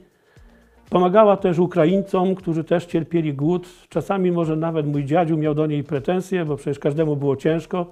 Pomagała 0.90 1.38
też 1.38 1.60
Ukraińcom, 1.60 2.36
którzy 2.36 2.64
też 2.64 2.86
cierpieli 2.86 3.34
głód. 3.34 3.68
Czasami 3.90 4.32
może 4.32 4.56
nawet 4.56 4.88
mój 4.88 5.06
dziadziu 5.06 5.38
miał 5.38 5.56
do 5.56 5.66
niej 5.66 5.84
pretensje, 5.84 6.46
bo 6.46 6.56
przecież 6.56 6.80
każdemu 6.80 7.16
było 7.16 7.36
ciężko, 7.36 7.86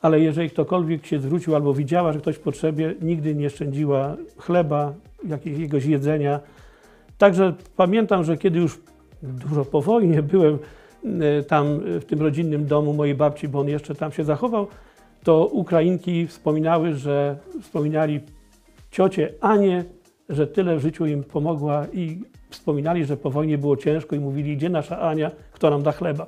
ale 0.00 0.20
jeżeli 0.20 0.50
ktokolwiek 0.50 1.06
się 1.06 1.20
zwrócił 1.20 1.56
albo 1.56 1.74
widziała, 1.74 2.12
że 2.12 2.18
ktoś 2.18 2.36
w 2.36 2.40
potrzebie, 2.40 2.94
nigdy 3.02 3.34
nie 3.34 3.50
szczędziła 3.50 4.16
chleba, 4.36 4.94
jakiegoś 5.24 5.84
jedzenia. 5.84 6.40
Także 7.18 7.54
pamiętam, 7.76 8.24
że 8.24 8.36
kiedy 8.36 8.58
już 8.58 8.80
dużo 9.22 9.64
po 9.64 9.82
wojnie 9.82 10.22
byłem 10.22 10.58
e, 11.04 11.42
tam 11.42 11.80
w 12.00 12.04
tym 12.04 12.20
rodzinnym 12.20 12.66
domu 12.66 12.92
mojej 12.92 13.14
babci, 13.14 13.48
bo 13.48 13.60
on 13.60 13.68
jeszcze 13.68 13.94
tam 13.94 14.12
się 14.12 14.24
zachował, 14.24 14.66
to 15.24 15.46
Ukrainki 15.46 16.26
wspominały, 16.26 16.94
że 16.94 17.36
wspominali 17.62 18.20
ciocie 18.90 19.34
Anię, 19.40 19.84
że 20.28 20.46
tyle 20.46 20.76
w 20.76 20.80
życiu 20.80 21.06
im 21.06 21.24
pomogła 21.24 21.86
i 21.92 22.20
wspominali, 22.50 23.04
że 23.04 23.16
po 23.16 23.30
wojnie 23.30 23.58
było 23.58 23.76
ciężko 23.76 24.16
i 24.16 24.20
mówili, 24.20 24.56
gdzie 24.56 24.68
nasza 24.68 25.00
Ania, 25.00 25.30
kto 25.52 25.70
nam 25.70 25.82
da 25.82 25.92
chleba. 25.92 26.26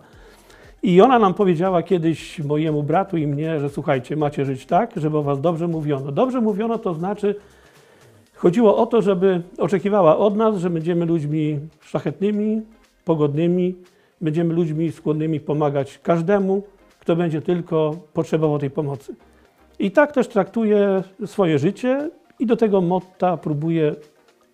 I 0.82 1.00
ona 1.00 1.18
nam 1.18 1.34
powiedziała 1.34 1.82
kiedyś 1.82 2.38
mojemu 2.38 2.82
bratu 2.82 3.16
i 3.16 3.26
mnie, 3.26 3.60
że 3.60 3.70
słuchajcie, 3.70 4.16
macie 4.16 4.44
żyć 4.44 4.66
tak, 4.66 4.92
żeby 4.96 5.18
o 5.18 5.22
was 5.22 5.40
dobrze 5.40 5.68
mówiono. 5.68 6.12
Dobrze 6.12 6.40
mówiono 6.40 6.78
to 6.78 6.94
znaczy, 6.94 7.34
chodziło 8.34 8.76
o 8.76 8.86
to, 8.86 9.02
żeby 9.02 9.42
oczekiwała 9.58 10.18
od 10.18 10.36
nas, 10.36 10.56
że 10.56 10.70
będziemy 10.70 11.06
ludźmi 11.06 11.58
szlachetnymi, 11.80 12.62
pogodnymi, 13.04 13.74
będziemy 14.20 14.54
ludźmi 14.54 14.92
skłonnymi 14.92 15.40
pomagać 15.40 15.98
każdemu, 15.98 16.62
kto 17.00 17.16
będzie 17.16 17.42
tylko 17.42 17.96
potrzebował 18.12 18.58
tej 18.58 18.70
pomocy. 18.70 19.14
I 19.78 19.90
tak 19.90 20.12
też 20.12 20.28
traktuję 20.28 21.02
swoje 21.26 21.58
życie 21.58 22.10
i 22.38 22.46
do 22.46 22.56
tego 22.56 22.80
motta 22.80 23.36
próbuję 23.36 23.94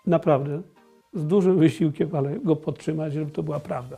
naprawdę 0.07 0.63
z 1.15 1.27
dużym 1.27 1.59
wysiłkiem, 1.59 2.09
ale 2.13 2.41
go 2.41 2.57
podtrzymać, 2.57 3.13
żeby 3.13 3.31
to 3.31 3.43
była 3.43 3.61
prawda. 3.61 3.97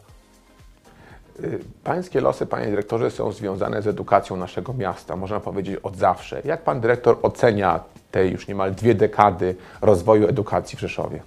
Y, 1.45 1.59
Pańskie 1.85 2.21
losy, 2.21 2.47
panie 2.47 2.67
dyrektorze, 2.67 3.11
są 3.11 3.33
związane 3.33 3.83
z 3.83 3.87
edukacją 3.87 4.37
naszego 4.37 4.73
miasta, 4.73 5.17
można 5.17 5.41
powiedzieć 5.41 5.77
od 5.83 5.97
zawsze. 5.97 6.43
Jak 6.45 6.63
pan 6.63 6.81
dyrektor 6.81 7.17
ocenia 7.23 7.81
te 8.11 8.29
już 8.29 8.49
niemal 8.49 8.75
dwie 8.75 8.95
dekady 8.95 9.55
rozwoju 9.83 10.29
edukacji 10.29 10.79
w 10.79 10.81
Rzeszowie? 10.81 11.21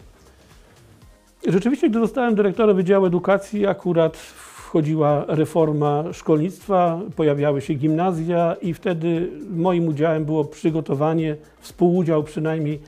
Rzeczywiście, 1.48 1.89
gdy 1.89 2.00
zostałem 2.00 2.36
dyrektorem 2.36 2.75
Wydziału 2.75 3.05
Edukacji, 3.05 3.67
akurat 3.67 4.17
wchodziła 4.17 5.25
reforma 5.27 6.03
szkolnictwa, 6.13 7.00
pojawiały 7.15 7.62
się 7.62 7.74
gimnazja 7.74 8.55
i 8.62 8.74
wtedy 8.74 9.29
moim 9.50 9.88
udziałem 9.88 10.25
było 10.25 10.45
przygotowanie, 10.45 11.36
współudział 11.60 12.24
przynajmniej 12.24 12.79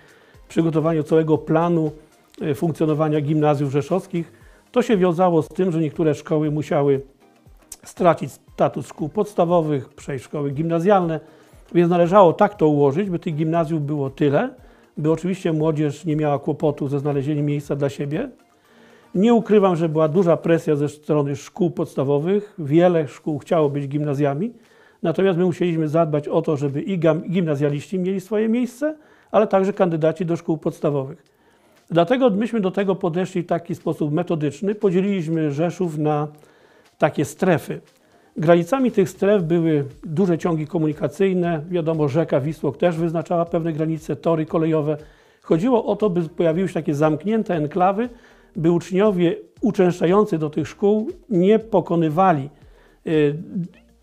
w 0.46 0.48
przygotowaniu 0.48 1.04
całego 1.04 1.38
planu 1.38 1.92
e, 2.42 2.56
funkcjonowania 2.56 3.22
gimnazjów 3.22 3.72
rzeszowskich. 3.72 4.32
To 4.76 4.82
się 4.82 4.98
wiązało 4.98 5.42
z 5.42 5.48
tym, 5.48 5.72
że 5.72 5.80
niektóre 5.80 6.16
szkoły 6.16 6.52
musiały 6.52 7.02
stracić 7.84 8.32
status 8.32 8.88
szkół 8.88 9.10
podstawowych, 9.10 9.90
przejść 9.90 10.26
szkoły 10.26 10.52
gimnazjalne, 10.52 11.20
więc 11.74 11.90
należało 11.90 12.34
tak 12.34 12.56
to 12.56 12.68
ułożyć, 12.68 13.10
by 13.10 13.20
tych 13.20 13.36
gimnazjów 13.36 13.86
było 13.86 14.10
tyle, 14.10 14.50
by 14.98 15.12
oczywiście 15.12 15.54
młodzież 15.54 16.06
nie 16.06 16.16
miała 16.16 16.40
kłopotu 16.40 16.88
ze 16.88 17.00
znalezieniem 17.00 17.46
miejsca 17.46 17.76
dla 17.76 17.90
siebie. 17.90 18.30
Nie 19.16 19.34
ukrywam, 19.34 19.76
że 19.76 19.90
była 19.90 20.08
duża 20.08 20.38
presja 20.38 20.76
ze 20.76 20.90
strony 20.90 21.36
szkół 21.36 21.72
podstawowych. 21.72 22.56
Wiele 22.60 23.08
szkół 23.08 23.40
chciało 23.40 23.70
być 23.70 23.88
gimnazjami, 23.88 24.54
natomiast 25.04 25.40
my 25.40 25.46
musieliśmy 25.46 25.88
zadbać 25.88 26.28
o 26.28 26.42
to, 26.42 26.58
żeby 26.58 26.82
i 26.82 27.00
gimnazjaliści 27.30 28.00
mieli 28.00 28.22
swoje 28.22 28.50
miejsce, 28.50 28.96
ale 29.32 29.48
także 29.48 29.74
kandydaci 29.74 30.26
do 30.26 30.36
szkół 30.36 30.58
podstawowych. 30.58 31.35
Dlatego 31.92 32.30
myśmy 32.30 32.62
do 32.62 32.72
tego 32.72 32.96
podeszli 32.96 33.42
w 33.42 33.46
taki 33.46 33.76
sposób 33.76 34.14
metodyczny. 34.14 34.76
Podzieliliśmy 34.76 35.52
Rzeszów 35.52 35.98
na 35.98 36.28
takie 36.98 37.26
strefy. 37.26 37.82
Granicami 38.38 38.92
tych 38.92 39.10
stref 39.10 39.44
były 39.44 39.86
duże 40.04 40.38
ciągi 40.38 40.68
komunikacyjne. 40.68 41.62
Wiadomo, 41.70 42.08
rzeka 42.08 42.40
Wisłok 42.40 42.78
też 42.78 42.98
wyznaczała 42.98 43.46
pewne 43.46 43.74
granice, 43.74 44.16
tory 44.16 44.46
kolejowe. 44.46 44.98
Chodziło 45.42 45.86
o 45.86 45.96
to, 45.96 46.10
by 46.10 46.30
pojawiły 46.30 46.68
się 46.68 46.74
takie 46.74 46.96
zamknięte 46.96 47.56
enklawy, 47.56 48.10
by 48.56 48.72
uczniowie 48.72 49.36
uczęszczający 49.62 50.38
do 50.38 50.50
tych 50.50 50.68
szkół 50.68 51.10
nie 51.30 51.60
pokonywali 51.60 52.50
y, 53.08 53.36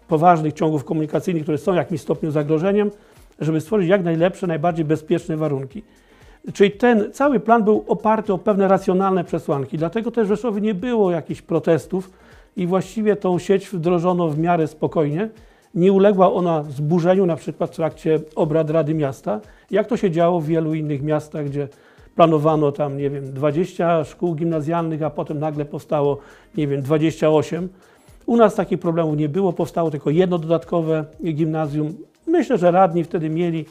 poważnych 0.09 0.53
ciągów 0.53 0.85
komunikacyjnych, 0.85 1.43
które 1.43 1.59
są 1.59 1.73
w 1.73 1.77
jakimś 1.77 2.01
stopniu 2.01 2.31
zagrożeniem, 2.31 2.91
żeby 3.41 3.61
stworzyć 3.61 3.89
jak 3.89 4.05
najlepsze, 4.05 4.47
najbardziej 4.47 4.85
bezpieczne 4.85 5.37
warunki. 5.37 5.83
Czyli 6.55 6.71
ten 6.71 7.13
cały 7.13 7.41
plan 7.41 7.65
był 7.65 7.85
oparty 7.89 8.33
o 8.33 8.39
pewne 8.39 8.69
racjonalne 8.69 9.25
przesłanki. 9.25 9.79
Dlatego 9.79 10.11
też 10.11 10.27
w 10.27 10.29
Rzeszowie 10.29 10.61
nie 10.61 10.75
było 10.75 11.11
jakichś 11.11 11.43
protestów 11.43 12.11
i 12.57 12.67
właściwie 12.67 13.17
tą 13.17 13.39
sieć 13.39 13.69
wdrożono 13.69 14.29
w 14.29 14.39
miarę 14.39 14.67
spokojnie. 14.67 15.29
Nie 15.75 15.93
uległa 15.93 16.33
ona 16.33 16.63
zburzeniu 16.63 17.27
na 17.27 17.37
przykład 17.37 17.71
w 17.71 17.77
trakcie 17.77 18.21
obrad 18.37 18.71
Rady 18.71 18.95
Miasta, 18.95 19.41
jak 19.71 19.87
to 19.87 19.97
się 19.97 20.11
działo 20.11 20.41
w 20.41 20.47
wielu 20.47 20.75
innych 20.75 21.03
miastach, 21.03 21.47
gdzie 21.47 21.69
planowano 22.15 22.73
tam, 22.73 22.99
nie 22.99 23.11
wiem, 23.11 23.33
20 23.33 24.05
szkół 24.05 24.35
gimnazjalnych, 24.35 25.03
a 25.03 25.11
potem 25.11 25.39
nagle 25.39 25.65
powstało, 25.65 26.19
nie 26.57 26.67
wiem, 26.67 26.83
28. 26.83 27.69
U 28.27 28.37
nas 28.37 28.55
takich 28.55 28.79
problemów 28.79 29.17
nie 29.17 29.29
było, 29.29 29.53
powstało 29.53 29.91
tylko 29.91 30.11
jedno 30.11 30.39
dodatkowe 30.39 31.05
gimnazjum. 31.25 31.95
Myślę, 32.27 32.59
że 32.59 32.71
radni 32.71 33.05
wtedy 33.05 33.31
mieli 33.31 33.65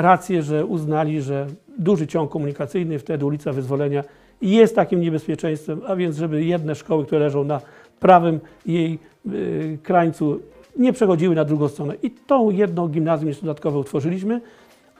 rację, 0.00 0.42
że 0.42 0.66
uznali, 0.66 1.22
że 1.22 1.46
duży 1.78 2.06
ciąg 2.06 2.30
komunikacyjny, 2.30 2.98
wtedy 2.98 3.26
ulica 3.26 3.52
Wyzwolenia 3.52 4.04
jest 4.42 4.76
takim 4.76 5.00
niebezpieczeństwem, 5.00 5.80
a 5.86 5.96
więc 5.96 6.16
żeby 6.16 6.44
jedne 6.44 6.74
szkoły, 6.74 7.06
które 7.06 7.20
leżą 7.20 7.44
na 7.44 7.60
prawym 8.00 8.40
jej 8.66 8.98
y, 9.26 9.78
krańcu, 9.82 10.40
nie 10.76 10.92
przechodziły 10.92 11.34
na 11.34 11.44
drugą 11.44 11.68
stronę. 11.68 11.94
I 12.02 12.10
tą 12.10 12.50
jedną 12.50 12.88
gimnazjum 12.88 13.28
jeszcze 13.28 13.46
dodatkowo 13.46 13.78
utworzyliśmy 13.78 14.40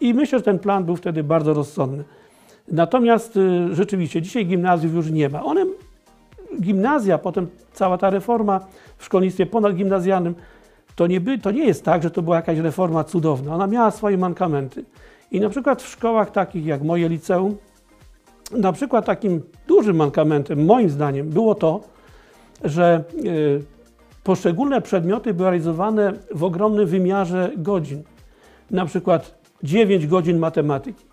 i 0.01 0.15
myślę, 0.15 0.39
że 0.39 0.45
ten 0.45 0.59
plan 0.59 0.85
był 0.85 0.97
wtedy 0.97 1.25
bardzo 1.25 1.55
rozsądny. 1.55 2.05
Natomiast 2.69 3.37
y, 3.37 3.75
rzeczywiście 3.75 4.23
dzisiaj 4.23 4.47
gimnazjów 4.47 4.95
już 4.95 5.11
nie 5.11 5.29
ma. 5.29 5.45
One, 5.45 5.67
gimnazja, 6.61 7.19
potem 7.19 7.47
cała 7.73 7.99
ta 7.99 8.11
reforma 8.11 8.61
w 8.99 9.05
szkolnictwie 9.05 9.47
ponadgimnazjalnym, 9.47 10.35
to 11.01 11.07
nie, 11.07 11.21
by, 11.21 11.39
to 11.39 11.51
nie 11.51 11.65
jest 11.65 11.85
tak, 11.85 12.03
że 12.03 12.11
to 12.11 12.23
była 12.23 12.37
jakaś 12.37 12.59
reforma 12.59 13.05
cudowna. 13.05 13.55
Ona 13.55 13.67
miała 13.67 13.91
swoje 13.91 14.19
mankamenty. 14.19 14.85
I 15.31 15.41
na 15.41 15.49
przykład 15.49 15.83
w 15.83 15.89
szkołach 15.89 16.31
takich 16.31 16.67
jak 16.67 16.83
moje 16.83 17.09
liceum, 17.09 17.57
na 18.53 18.73
przykład 18.73 19.07
takim 19.07 19.43
dużym 19.69 19.97
mankamentem, 19.97 20.65
moim 20.65 20.91
zdaniem, 20.91 21.29
było 21.29 21.55
to, 21.55 21.81
że 22.65 23.05
y, 23.25 23.65
poszczególne 24.25 24.81
przedmioty 24.81 25.35
były 25.35 25.51
realizowane 25.51 26.13
w 26.35 26.45
ogromnym 26.45 26.87
wymiarze 26.87 27.51
godzin. 27.57 28.03
Na 28.71 28.87
przykład 28.87 29.39
9 29.63 30.07
godzin 30.07 30.39
matematyki. 30.39 31.05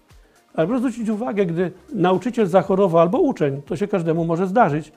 Ale 0.53 0.67
proszę 0.67 0.79
zwrócić 0.79 1.09
uwagę, 1.09 1.45
gdy 1.45 1.71
nauczyciel 1.93 2.47
zachorował 2.47 3.01
albo 3.01 3.19
uczeń, 3.19 3.61
to 3.61 3.75
się 3.75 3.87
każdemu 3.87 4.25
może 4.25 4.47
zdarzyć, 4.47 4.91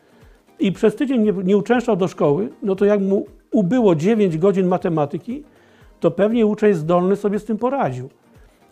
i 0.58 0.72
przez 0.72 0.96
tydzień 0.96 1.22
nie, 1.22 1.32
nie 1.32 1.56
uczęszczał 1.56 1.96
do 1.96 2.08
szkoły, 2.08 2.48
no 2.62 2.74
to 2.74 2.84
jak 2.84 3.00
mu 3.00 3.26
ubyło 3.52 3.94
9 3.94 4.38
godzin 4.38 4.66
matematyki, 4.66 5.42
to 6.00 6.10
pewnie 6.10 6.46
uczeń 6.46 6.74
zdolny 6.74 7.16
sobie 7.16 7.38
z 7.38 7.44
tym 7.44 7.58
poradził. 7.58 8.08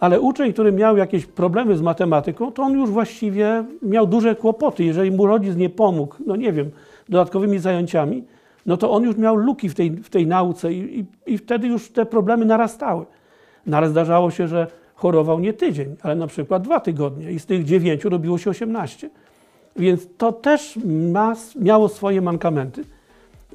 Ale 0.00 0.20
uczeń, 0.20 0.52
który 0.52 0.72
miał 0.72 0.96
jakieś 0.96 1.26
problemy 1.26 1.76
z 1.76 1.82
matematyką, 1.82 2.52
to 2.52 2.62
on 2.62 2.72
już 2.72 2.90
właściwie 2.90 3.64
miał 3.82 4.06
duże 4.06 4.36
kłopoty. 4.36 4.84
Jeżeli 4.84 5.10
mu 5.10 5.26
rodzic 5.26 5.56
nie 5.56 5.70
pomógł, 5.70 6.14
no 6.26 6.36
nie 6.36 6.52
wiem, 6.52 6.70
dodatkowymi 7.08 7.58
zajęciami, 7.58 8.24
no 8.66 8.76
to 8.76 8.90
on 8.90 9.02
już 9.02 9.16
miał 9.16 9.36
luki 9.36 9.68
w 9.68 9.74
tej, 9.74 9.90
w 9.90 10.10
tej 10.10 10.26
nauce 10.26 10.72
i, 10.72 11.00
i, 11.00 11.32
i 11.32 11.38
wtedy 11.38 11.66
już 11.66 11.90
te 11.90 12.06
problemy 12.06 12.44
narastały. 12.44 13.06
No 13.66 13.76
ale 13.76 13.88
zdarzało 13.88 14.30
się, 14.30 14.48
że 14.48 14.66
chorował 14.94 15.40
nie 15.40 15.52
tydzień, 15.52 15.96
ale 16.02 16.14
na 16.16 16.26
przykład 16.26 16.62
dwa 16.62 16.80
tygodnie 16.80 17.32
i 17.32 17.38
z 17.38 17.46
tych 17.46 17.64
dziewięciu 17.64 18.08
robiło 18.08 18.38
się 18.38 18.50
18. 18.50 19.10
Więc 19.76 20.08
to 20.18 20.32
też 20.32 20.78
ma, 21.12 21.34
miało 21.56 21.88
swoje 21.88 22.20
mankamenty. 22.20 22.84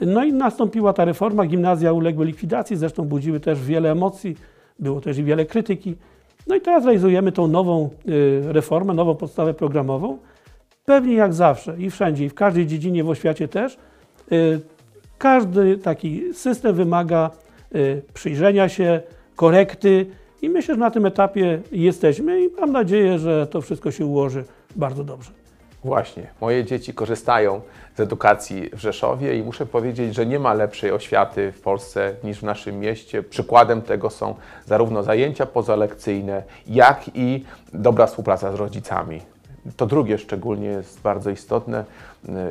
No 0.02 0.24
i 0.24 0.34
nastąpiła 0.34 0.94
ta 0.94 1.06
reforma, 1.06 1.46
gimnazja 1.46 1.94
uległy 1.94 2.26
likwidacji, 2.26 2.78
zresztą 2.78 3.06
budziły 3.06 3.40
też 3.40 3.62
wiele 3.62 3.92
emocji, 3.92 4.38
było 4.80 5.02
też 5.02 5.18
i 5.18 5.24
wiele 5.24 5.46
krytyki. 5.46 5.96
No 6.48 6.56
i 6.56 6.62
teraz 6.62 6.84
realizujemy 6.84 7.32
tą 7.32 7.48
nową 7.48 7.90
y, 8.08 8.42
reformę, 8.54 8.94
nową 8.94 9.16
podstawę 9.16 9.54
programową. 9.54 10.18
Pewnie 10.86 11.14
jak 11.14 11.34
zawsze 11.34 11.76
i 11.78 11.90
wszędzie, 11.90 12.26
i 12.26 12.30
w 12.30 12.34
każdej 12.34 12.68
dziedzinie 12.68 13.04
w 13.04 13.10
oświacie 13.10 13.48
też, 13.48 13.78
y, 14.32 14.60
każdy 15.18 15.78
taki 15.78 16.34
system 16.34 16.76
wymaga 16.76 17.32
y, 17.76 18.02
przyjrzenia 18.14 18.70
się, 18.70 19.02
korekty 19.36 20.06
i 20.42 20.50
myślę, 20.50 20.76
że 20.76 20.80
na 20.80 20.92
tym 20.92 21.06
etapie 21.06 21.62
jesteśmy 21.72 22.44
i 22.44 22.50
mam 22.60 22.72
nadzieję, 22.72 23.20
że 23.20 23.48
to 23.48 23.62
wszystko 23.62 23.92
się 23.92 24.06
ułoży 24.06 24.44
bardzo 24.76 25.04
dobrze. 25.04 25.43
Właśnie, 25.84 26.28
moje 26.42 26.66
dzieci 26.66 26.94
korzystają 26.94 27.62
z 27.96 28.00
edukacji 28.00 28.70
w 28.74 28.80
Rzeszowie 28.80 29.38
i 29.38 29.44
muszę 29.44 29.66
powiedzieć, 29.66 30.16
że 30.16 30.26
nie 30.26 30.40
ma 30.40 30.54
lepszej 30.54 30.92
oświaty 30.92 31.52
w 31.52 31.62
Polsce 31.62 32.16
niż 32.24 32.40
w 32.40 32.44
naszym 32.44 32.80
mieście. 32.80 33.24
Przykładem 33.24 33.82
tego 33.82 34.10
są 34.10 34.36
zarówno 34.66 35.04
zajęcia 35.04 35.46
pozalekcyjne, 35.46 36.44
jak 36.68 37.02
i 37.14 37.46
dobra 37.74 38.08
współpraca 38.08 38.52
z 38.52 38.56
rodzicami. 38.56 39.22
To 39.78 39.86
drugie 39.86 40.18
szczególnie 40.18 40.68
jest 40.68 41.02
bardzo 41.02 41.30
istotne, 41.30 41.86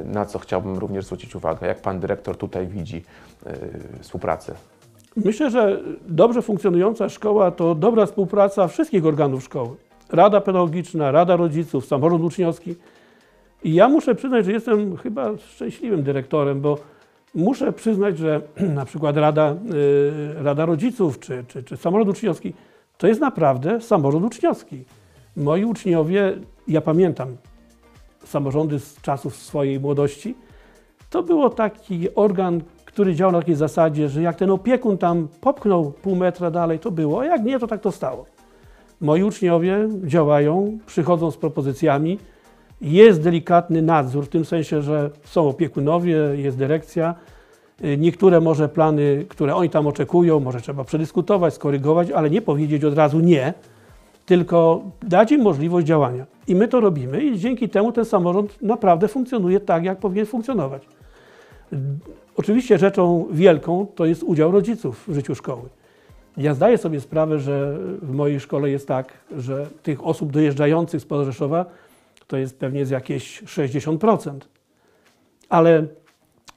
na 0.04 0.24
co 0.24 0.38
chciałbym 0.38 0.78
również 0.78 1.04
zwrócić 1.04 1.34
uwagę. 1.34 1.66
Jak 1.66 1.80
pan 1.80 2.00
dyrektor 2.00 2.36
tutaj 2.36 2.66
widzi 2.66 3.04
yy, 3.46 3.52
współpracę? 4.00 4.54
Myślę, 5.16 5.50
że 5.50 5.80
dobrze 6.08 6.42
funkcjonująca 6.42 7.08
szkoła 7.08 7.50
to 7.50 7.74
dobra 7.74 8.06
współpraca 8.06 8.68
wszystkich 8.68 9.06
organów 9.06 9.44
szkoły. 9.44 9.76
Rada 10.12 10.40
pedagogiczna, 10.40 11.10
Rada 11.10 11.36
rodziców, 11.36 11.86
samorząd 11.86 12.24
uczniowski. 12.24 12.74
I 13.64 13.74
ja 13.74 13.88
muszę 13.88 14.14
przyznać, 14.14 14.44
że 14.44 14.52
jestem 14.52 14.96
chyba 14.96 15.38
szczęśliwym 15.38 16.02
dyrektorem, 16.02 16.60
bo 16.60 16.78
muszę 17.34 17.72
przyznać, 17.72 18.18
że 18.18 18.40
na 18.74 18.84
przykład 18.84 19.16
Rada, 19.16 19.56
y, 20.40 20.42
Rada 20.42 20.66
Rodziców 20.66 21.18
czy, 21.18 21.44
czy, 21.48 21.62
czy 21.62 21.76
samorząd 21.76 22.10
uczniowski 22.10 22.54
to 22.98 23.06
jest 23.06 23.20
naprawdę 23.20 23.80
samorząd 23.80 24.24
uczniowski. 24.24 24.84
Moi 25.36 25.64
uczniowie, 25.64 26.36
ja 26.68 26.80
pamiętam 26.80 27.36
samorządy 28.24 28.78
z 28.78 29.00
czasów 29.00 29.36
swojej 29.36 29.80
młodości, 29.80 30.34
to 31.10 31.22
było 31.22 31.50
taki 31.50 32.14
organ, 32.14 32.60
który 32.84 33.14
działał 33.14 33.32
na 33.32 33.38
takiej 33.38 33.54
zasadzie, 33.54 34.08
że 34.08 34.22
jak 34.22 34.36
ten 34.36 34.50
opiekun 34.50 34.98
tam 34.98 35.28
popchnął 35.40 35.92
pół 35.92 36.16
metra 36.16 36.50
dalej, 36.50 36.78
to 36.78 36.90
było, 36.90 37.20
a 37.20 37.24
jak 37.24 37.44
nie, 37.44 37.58
to 37.58 37.66
tak 37.66 37.80
to 37.80 37.92
stało. 37.92 38.26
Moi 39.00 39.22
uczniowie 39.22 39.88
działają, 40.04 40.78
przychodzą 40.86 41.30
z 41.30 41.36
propozycjami. 41.36 42.18
Jest 42.82 43.22
delikatny 43.22 43.82
nadzór, 43.82 44.26
w 44.26 44.28
tym 44.28 44.44
sensie, 44.44 44.82
że 44.82 45.10
są 45.24 45.48
opiekunowie, 45.48 46.16
jest 46.34 46.58
dyrekcja. 46.58 47.14
Y, 47.84 47.96
Niektóre 47.96 48.40
może 48.40 48.68
plany, 48.68 49.24
które 49.28 49.54
oni 49.54 49.70
tam 49.70 49.86
oczekują, 49.86 50.40
może 50.40 50.60
trzeba 50.60 50.84
przedyskutować, 50.84 51.54
skorygować, 51.54 52.10
ale 52.10 52.30
nie 52.30 52.42
powiedzieć 52.42 52.84
od 52.84 52.94
razu 52.94 53.20
nie, 53.20 53.54
tylko 54.26 54.82
dać 55.02 55.32
im 55.32 55.42
możliwość 55.42 55.86
działania. 55.86 56.26
I 56.46 56.54
my 56.54 56.68
to 56.68 56.80
robimy 56.80 57.24
i 57.24 57.38
dzięki 57.38 57.68
temu 57.68 57.92
ten 57.92 58.04
samorząd 58.04 58.62
naprawdę 58.62 59.08
funkcjonuje 59.08 59.60
tak, 59.60 59.84
jak 59.84 59.98
powinien 59.98 60.26
funkcjonować. 60.26 60.82
Oczywiście 62.36 62.78
rzeczą 62.78 63.26
wielką 63.30 63.86
to 63.94 64.06
jest 64.06 64.22
udział 64.22 64.50
rodziców 64.50 65.04
w 65.08 65.14
życiu 65.14 65.34
szkoły. 65.34 65.62
Ja 66.36 66.54
zdaję 66.54 66.78
sobie 66.78 67.00
sprawę, 67.00 67.38
że 67.38 67.78
w 68.02 68.14
mojej 68.14 68.40
szkole 68.40 68.70
jest 68.70 68.88
tak, 68.88 69.12
że 69.36 69.66
tych 69.82 70.06
osób 70.06 70.32
dojeżdżających 70.32 71.00
z 71.00 71.06
Rzeszowa 71.24 71.66
to 72.32 72.36
jest 72.36 72.58
pewnie 72.58 72.86
z 72.86 72.90
jakieś 72.90 73.42
60%. 73.42 74.38
Ale 75.48 75.86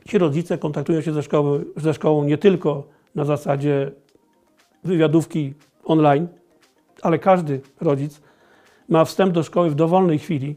ci 0.07 0.17
rodzice 0.17 0.57
kontaktują 0.57 1.01
się 1.01 1.13
ze, 1.13 1.23
szkoły, 1.23 1.65
ze 1.77 1.93
szkołą 1.93 2.23
nie 2.23 2.37
tylko 2.37 2.87
na 3.15 3.25
zasadzie 3.25 3.91
wywiadówki 4.83 5.53
online, 5.83 6.27
ale 7.01 7.19
każdy 7.19 7.61
rodzic 7.81 8.21
ma 8.89 9.05
wstęp 9.05 9.33
do 9.33 9.43
szkoły 9.43 9.69
w 9.69 9.75
dowolnej 9.75 10.19
chwili 10.19 10.55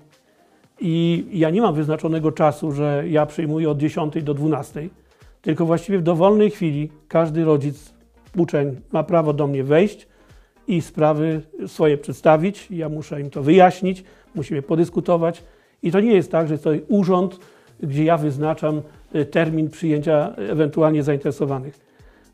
i 0.81 1.27
ja 1.33 1.51
nie 1.51 1.61
mam 1.63 1.75
wyznaczonego 1.75 2.33
czasu, 2.33 2.73
że 2.73 3.05
ja 3.09 3.27
przyjmuję 3.27 3.71
od 3.71 3.79
10 3.79 4.23
do 4.23 4.35
12, 4.35 4.89
tylko 5.43 5.67
właściwie 5.67 5.99
w 5.99 6.03
dowolnej 6.03 6.51
chwili 6.51 6.91
każdy 7.09 7.45
rodzic, 7.45 7.95
uczeń 8.37 8.81
ma 8.93 9.03
prawo 9.03 9.33
do 9.33 9.47
mnie 9.47 9.65
wejść 9.65 10.09
i 10.69 10.83
sprawy 10.83 11.43
swoje 11.67 11.99
przedstawić. 11.99 12.67
Ja 12.71 12.89
muszę 12.89 13.21
im 13.21 13.31
to 13.31 13.43
wyjaśnić, 13.43 14.05
musimy 14.35 14.63
podyskutować. 14.63 15.45
I 15.83 15.93
to 15.93 16.01
nie 16.01 16.13
jest 16.13 16.33
tak, 16.33 16.49
że 16.49 16.55
jest 16.55 16.65
to 16.65 16.71
urząd, 16.89 17.39
gdzie 17.83 18.05
ja 18.05 18.17
wyznaczam 18.17 18.83
y, 19.15 19.25
termin 19.25 19.71
przyjęcia 19.71 20.35
ewentualnie 20.37 21.03
zainteresowanych. 21.03 21.89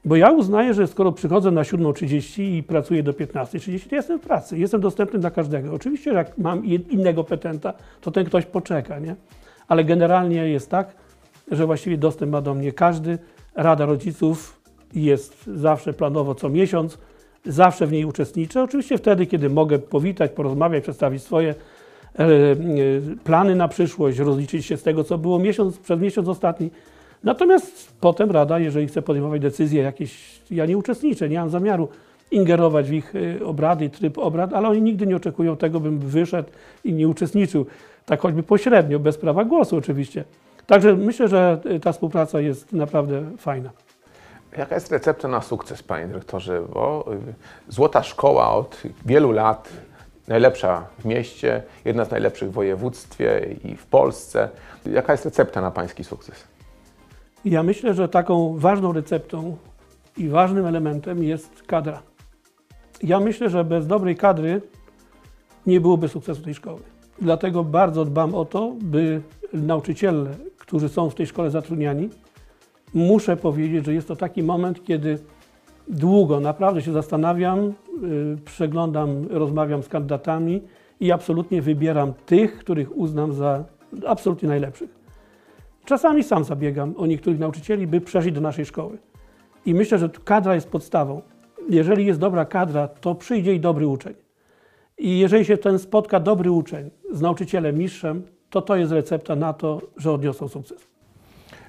Bo 0.04 0.16
ja 0.16 0.30
uznaję, 0.30 0.74
że 0.74 0.86
skoro 0.86 1.12
przychodzę 1.12 1.50
na 1.50 1.62
7.30 1.62 2.42
i 2.42 2.62
pracuję 2.62 3.02
do 3.02 3.12
15.30, 3.12 3.88
to 3.88 3.96
jestem 3.96 4.18
w 4.18 4.22
pracy, 4.22 4.58
jestem 4.58 4.80
dostępny 4.80 5.18
dla 5.18 5.30
każdego. 5.30 5.72
Oczywiście, 5.72 6.10
że 6.10 6.18
jak 6.18 6.38
mam 6.38 6.64
innego 6.66 7.24
petenta, 7.24 7.72
to 8.00 8.10
ten 8.10 8.24
ktoś 8.24 8.46
poczeka, 8.46 8.98
nie? 8.98 9.16
Ale 9.68 9.84
generalnie 9.84 10.48
jest 10.48 10.70
tak, 10.70 10.94
że 11.50 11.66
właściwie 11.66 11.98
dostęp 11.98 12.32
ma 12.32 12.40
do 12.40 12.54
mnie 12.54 12.72
każdy. 12.72 13.18
Rada 13.54 13.86
rodziców 13.86 14.60
jest 14.94 15.46
zawsze 15.46 15.92
planowo 15.92 16.34
co 16.34 16.48
miesiąc, 16.48 16.98
zawsze 17.46 17.86
w 17.86 17.92
niej 17.92 18.04
uczestniczę. 18.04 18.62
Oczywiście 18.62 18.98
wtedy, 18.98 19.26
kiedy 19.26 19.50
mogę 19.50 19.78
powitać, 19.78 20.30
porozmawiać, 20.30 20.82
przedstawić 20.82 21.22
swoje 21.22 21.50
e, 21.50 21.52
e, 21.52 21.54
plany 23.24 23.56
na 23.56 23.68
przyszłość, 23.68 24.18
rozliczyć 24.18 24.66
się 24.66 24.76
z 24.76 24.82
tego, 24.82 25.04
co 25.04 25.18
było 25.18 25.38
miesiąc, 25.38 25.78
przez 25.78 26.00
miesiąc 26.00 26.28
ostatni. 26.28 26.70
Natomiast 27.24 27.92
potem 28.00 28.30
Rada, 28.30 28.58
jeżeli 28.58 28.86
chce 28.86 29.02
podejmować 29.02 29.42
decyzje 29.42 29.82
jakieś, 29.82 30.40
ja 30.50 30.66
nie 30.66 30.78
uczestniczę, 30.78 31.28
nie 31.28 31.38
mam 31.38 31.50
zamiaru 31.50 31.88
ingerować 32.30 32.90
w 32.90 32.92
ich 32.92 33.14
y, 33.14 33.40
obrady, 33.44 33.90
tryb 33.90 34.18
obrad, 34.18 34.52
ale 34.52 34.68
oni 34.68 34.82
nigdy 34.82 35.06
nie 35.06 35.16
oczekują 35.16 35.56
tego, 35.56 35.80
bym 35.80 35.98
wyszedł 35.98 36.48
i 36.84 36.92
nie 36.92 37.08
uczestniczył, 37.08 37.66
tak 38.06 38.20
choćby 38.20 38.42
pośrednio, 38.42 38.98
bez 38.98 39.18
prawa 39.18 39.44
głosu 39.44 39.76
oczywiście. 39.76 40.24
Także 40.66 40.96
myślę, 40.96 41.28
że 41.28 41.60
ta 41.82 41.92
współpraca 41.92 42.40
jest 42.40 42.72
naprawdę 42.72 43.24
fajna. 43.38 43.70
Jaka 44.58 44.74
jest 44.74 44.92
recepta 44.92 45.28
na 45.28 45.40
sukces, 45.40 45.82
panie 45.82 46.06
dyrektorze? 46.06 46.62
Bo 46.74 47.04
Złota 47.68 48.02
Szkoła 48.02 48.50
od 48.54 48.82
wielu 49.06 49.32
lat, 49.32 49.68
najlepsza 50.28 50.86
w 50.98 51.04
mieście, 51.04 51.62
jedna 51.84 52.04
z 52.04 52.10
najlepszych 52.10 52.50
w 52.50 52.52
województwie 52.52 53.56
i 53.64 53.76
w 53.76 53.86
Polsce. 53.86 54.48
Jaka 54.86 55.12
jest 55.12 55.24
recepta 55.24 55.60
na 55.60 55.70
pański 55.70 56.04
sukces? 56.04 56.44
Ja 57.44 57.62
myślę, 57.62 57.94
że 57.94 58.08
taką 58.08 58.58
ważną 58.58 58.92
receptą 58.92 59.56
i 60.16 60.28
ważnym 60.28 60.66
elementem 60.66 61.22
jest 61.22 61.62
kadra. 61.62 62.02
Ja 63.02 63.20
myślę, 63.20 63.50
że 63.50 63.64
bez 63.64 63.86
dobrej 63.86 64.16
kadry 64.16 64.62
nie 65.66 65.80
byłoby 65.80 66.08
sukcesu 66.08 66.42
tej 66.42 66.54
szkoły. 66.54 66.80
Dlatego 67.20 67.64
bardzo 67.64 68.04
dbam 68.04 68.34
o 68.34 68.44
to, 68.44 68.72
by 68.80 69.22
nauczyciele, 69.52 70.30
którzy 70.58 70.88
są 70.88 71.10
w 71.10 71.14
tej 71.14 71.26
szkole 71.26 71.50
zatrudniani, 71.50 72.10
muszę 72.94 73.36
powiedzieć, 73.36 73.84
że 73.84 73.94
jest 73.94 74.08
to 74.08 74.16
taki 74.16 74.42
moment, 74.42 74.84
kiedy 74.84 75.18
długo 75.88 76.40
naprawdę 76.40 76.82
się 76.82 76.92
zastanawiam, 76.92 77.72
yy, 78.02 78.36
przeglądam, 78.44 79.26
rozmawiam 79.30 79.82
z 79.82 79.88
kandydatami 79.88 80.62
i 81.00 81.12
absolutnie 81.12 81.62
wybieram 81.62 82.12
tych, 82.26 82.58
których 82.58 82.96
uznam 82.96 83.32
za 83.32 83.64
absolutnie 84.06 84.48
najlepszych. 84.48 85.04
Czasami 85.84 86.24
sam 86.24 86.44
zabiegam 86.44 86.94
o 86.96 87.06
niektórych 87.06 87.38
nauczycieli, 87.38 87.86
by 87.86 88.00
przeszli 88.00 88.32
do 88.32 88.40
naszej 88.40 88.64
szkoły. 88.64 88.98
I 89.66 89.74
myślę, 89.74 89.98
że 89.98 90.08
kadra 90.24 90.54
jest 90.54 90.68
podstawą. 90.68 91.22
Jeżeli 91.68 92.06
jest 92.06 92.20
dobra 92.20 92.44
kadra, 92.44 92.88
to 92.88 93.14
przyjdzie 93.14 93.54
i 93.54 93.60
dobry 93.60 93.86
uczeń. 93.86 94.14
I 94.98 95.18
jeżeli 95.18 95.44
się 95.44 95.56
ten 95.56 95.78
spotka 95.78 96.20
dobry 96.20 96.50
uczeń 96.50 96.90
z 97.10 97.20
nauczycielem 97.20 97.78
mistrzem, 97.78 98.22
to 98.50 98.62
to 98.62 98.76
jest 98.76 98.92
recepta 98.92 99.36
na 99.36 99.52
to, 99.52 99.80
że 99.96 100.12
odniosą 100.12 100.48
sukces. 100.48 100.93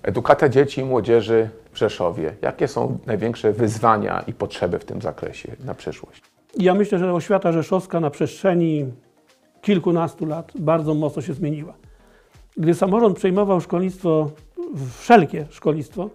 Edukacja 0.06 0.50
dzieci 0.50 0.82
i 0.82 0.86
młodzieży 0.86 1.50
w 1.72 1.78
Rzeszowie. 1.78 2.36
Jakie 2.42 2.68
są 2.68 2.98
największe 3.06 3.54
wyzwania 3.54 4.24
i 4.28 4.34
potrzeby 4.34 4.80
w 4.80 4.86
tym 4.86 5.02
zakresie 5.02 5.56
na 5.66 5.74
przyszłość? 5.74 6.22
Ja 6.58 6.74
myślę, 6.74 7.00
że 7.00 7.14
oświata 7.14 7.52
rzeszowska 7.52 8.00
na 8.00 8.10
przestrzeni 8.10 8.86
kilkunastu 9.62 10.26
lat 10.26 10.52
bardzo 10.60 10.94
mocno 10.94 11.22
się 11.22 11.34
zmieniła. 11.34 11.74
Gdy 12.58 12.74
samorząd 12.74 13.18
przejmował 13.18 13.62
szkolnictwo, 13.62 14.32
wszelkie 15.00 15.46
szkolnictwo 15.50 16.10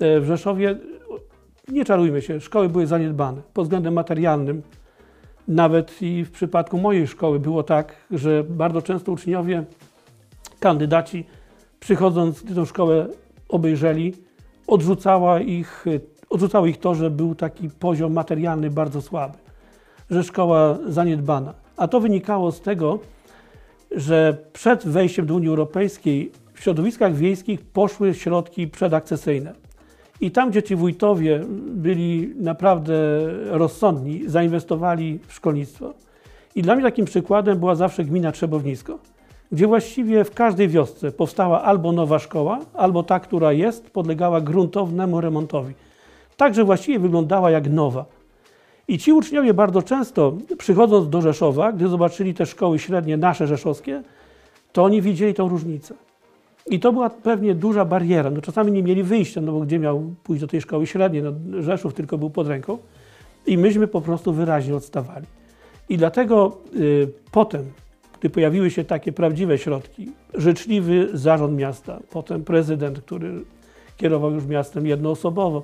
e, 0.00 0.20
w 0.20 0.24
Rzeszowie, 0.24 0.76
nie 1.68 1.84
czarujmy 1.84 2.22
się, 2.22 2.40
szkoły 2.40 2.68
były 2.68 2.86
zaniedbane 2.86 3.42
pod 3.54 3.64
względem 3.64 3.94
materialnym. 3.94 4.62
Nawet 5.48 6.02
i 6.02 6.24
w 6.24 6.30
przypadku 6.30 6.78
mojej 6.78 7.06
szkoły 7.06 7.40
było 7.40 7.62
tak, 7.62 7.94
że 8.10 8.44
bardzo 8.44 8.82
często 8.82 9.12
uczniowie, 9.12 9.64
kandydaci, 10.60 11.26
przychodząc, 11.80 12.42
gdy 12.42 12.54
tę 12.54 12.66
szkołę 12.66 13.06
obejrzeli, 13.48 14.14
odrzucała 14.66 15.40
ich, 15.40 15.84
odrzucało 16.30 16.66
ich 16.66 16.78
to, 16.78 16.94
że 16.94 17.10
był 17.10 17.34
taki 17.34 17.70
poziom 17.70 18.12
materialny 18.12 18.70
bardzo 18.70 19.02
słaby, 19.02 19.38
że 20.10 20.24
szkoła 20.24 20.78
zaniedbana. 20.86 21.54
A 21.76 21.88
to 21.88 22.00
wynikało 22.00 22.52
z 22.52 22.60
tego, 22.60 22.98
że 23.90 24.36
przed 24.52 24.88
wejściem 24.88 25.26
do 25.26 25.34
Unii 25.34 25.48
Europejskiej 25.48 26.32
w 26.54 26.62
środowiskach 26.62 27.14
wiejskich 27.14 27.60
poszły 27.60 28.14
środki 28.14 28.68
przedakcesyjne. 28.68 29.52
I 30.20 30.30
tam, 30.30 30.50
gdzie 30.50 30.62
ci 30.62 30.76
wójtowie 30.76 31.44
byli 31.66 32.34
naprawdę 32.36 32.94
rozsądni, 33.46 34.22
zainwestowali 34.26 35.18
w 35.26 35.32
szkolnictwo. 35.32 35.94
I 36.54 36.62
dla 36.62 36.74
mnie 36.74 36.84
takim 36.84 37.04
przykładem 37.04 37.58
była 37.58 37.74
zawsze 37.74 38.04
gmina 38.04 38.32
Trzebownisko, 38.32 38.98
gdzie 39.52 39.66
właściwie 39.66 40.24
w 40.24 40.34
każdej 40.34 40.68
wiosce 40.68 41.12
powstała 41.12 41.62
albo 41.62 41.92
nowa 41.92 42.18
szkoła, 42.18 42.60
albo 42.74 43.02
ta, 43.02 43.20
która 43.20 43.52
jest, 43.52 43.90
podlegała 43.90 44.40
gruntownemu 44.40 45.20
remontowi. 45.20 45.74
Także 46.36 46.64
właściwie 46.64 46.98
wyglądała 46.98 47.50
jak 47.50 47.70
nowa. 47.70 48.04
I 48.88 48.98
ci 48.98 49.12
uczniowie 49.12 49.54
bardzo 49.54 49.82
często, 49.82 50.32
przychodząc 50.58 51.08
do 51.08 51.20
Rzeszowa, 51.20 51.72
gdy 51.72 51.88
zobaczyli 51.88 52.34
te 52.34 52.46
szkoły 52.46 52.78
średnie, 52.78 53.16
nasze 53.16 53.46
rzeszowskie, 53.46 54.02
to 54.72 54.84
oni 54.84 55.02
widzieli 55.02 55.34
tą 55.34 55.48
różnicę. 55.48 55.94
I 56.70 56.80
to 56.80 56.92
była 56.92 57.10
pewnie 57.10 57.54
duża 57.54 57.84
bariera. 57.84 58.30
No, 58.30 58.40
czasami 58.40 58.72
nie 58.72 58.82
mieli 58.82 59.02
wyjścia, 59.02 59.40
no 59.40 59.52
bo 59.52 59.60
gdzie 59.60 59.78
miał 59.78 60.14
pójść 60.24 60.40
do 60.40 60.46
tej 60.46 60.60
szkoły 60.60 60.86
średniej? 60.86 61.22
No, 61.22 61.62
Rzeszów 61.62 61.94
tylko 61.94 62.18
był 62.18 62.30
pod 62.30 62.48
ręką. 62.48 62.78
I 63.46 63.58
myśmy 63.58 63.86
po 63.86 64.00
prostu 64.00 64.32
wyraźnie 64.32 64.76
odstawali. 64.76 65.26
I 65.88 65.96
dlatego 65.96 66.56
y, 66.76 67.08
potem, 67.32 67.64
gdy 68.20 68.30
pojawiły 68.30 68.70
się 68.70 68.84
takie 68.84 69.12
prawdziwe 69.12 69.58
środki, 69.58 70.10
życzliwy 70.34 71.08
zarząd 71.12 71.58
miasta, 71.58 72.00
potem 72.10 72.44
prezydent, 72.44 73.00
który 73.00 73.44
kierował 73.96 74.30
już 74.30 74.46
miastem 74.46 74.86
jednoosobowo, 74.86 75.62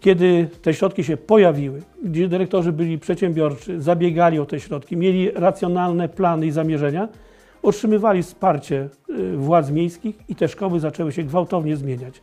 kiedy 0.00 0.48
te 0.62 0.74
środki 0.74 1.04
się 1.04 1.16
pojawiły, 1.16 1.82
gdzie 2.04 2.28
dyrektorzy 2.28 2.72
byli 2.72 2.98
przedsiębiorczy, 2.98 3.80
zabiegali 3.80 4.38
o 4.38 4.46
te 4.46 4.60
środki, 4.60 4.96
mieli 4.96 5.30
racjonalne 5.30 6.08
plany 6.08 6.46
i 6.46 6.50
zamierzenia, 6.50 7.08
otrzymywali 7.62 8.22
wsparcie 8.22 8.88
y, 9.10 9.36
władz 9.36 9.70
miejskich 9.70 10.16
i 10.28 10.34
te 10.34 10.48
szkoły 10.48 10.80
zaczęły 10.80 11.12
się 11.12 11.22
gwałtownie 11.22 11.76
zmieniać. 11.76 12.20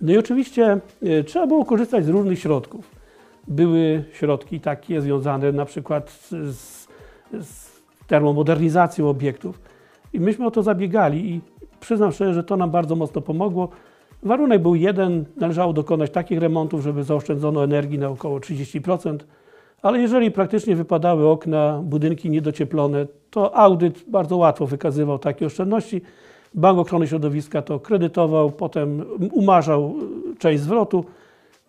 No 0.00 0.12
i 0.12 0.18
oczywiście 0.18 0.80
y, 1.02 1.24
trzeba 1.24 1.46
było 1.46 1.64
korzystać 1.64 2.04
z 2.04 2.08
różnych 2.08 2.38
środków. 2.38 2.90
Były 3.48 4.04
środki 4.12 4.60
takie 4.60 5.00
związane 5.00 5.52
na 5.52 5.64
przykład 5.64 6.10
z, 6.10 6.56
z, 6.56 6.88
z 7.40 7.71
termomodernizacją 8.12 9.08
obiektów 9.08 9.60
i 10.12 10.20
myśmy 10.20 10.46
o 10.46 10.50
to 10.50 10.62
zabiegali 10.62 11.30
i 11.30 11.40
przyznam 11.80 12.12
szczerze, 12.12 12.34
że 12.34 12.44
to 12.44 12.56
nam 12.56 12.70
bardzo 12.70 12.96
mocno 12.96 13.20
pomogło. 13.20 13.68
Warunek 14.22 14.62
był 14.62 14.74
jeden, 14.74 15.24
należało 15.36 15.72
dokonać 15.72 16.10
takich 16.10 16.40
remontów, 16.40 16.82
żeby 16.82 17.04
zaoszczędzono 17.04 17.64
energii 17.64 17.98
na 17.98 18.08
około 18.08 18.38
30%, 18.38 19.18
Ale 19.82 19.98
jeżeli 19.98 20.30
praktycznie 20.30 20.76
wypadały 20.76 21.28
okna, 21.28 21.80
budynki 21.84 22.30
niedocieplone, 22.30 23.06
to 23.30 23.56
audyt 23.56 24.04
bardzo 24.08 24.36
łatwo 24.36 24.66
wykazywał 24.66 25.18
takie 25.18 25.46
oszczędności. 25.46 26.02
Bank 26.54 26.78
Ochrony 26.78 27.06
Środowiska 27.06 27.62
to 27.62 27.80
kredytował, 27.80 28.50
potem 28.50 29.04
umarzał 29.32 29.94
y, 30.32 30.38
część 30.38 30.62
zwrotu. 30.62 31.04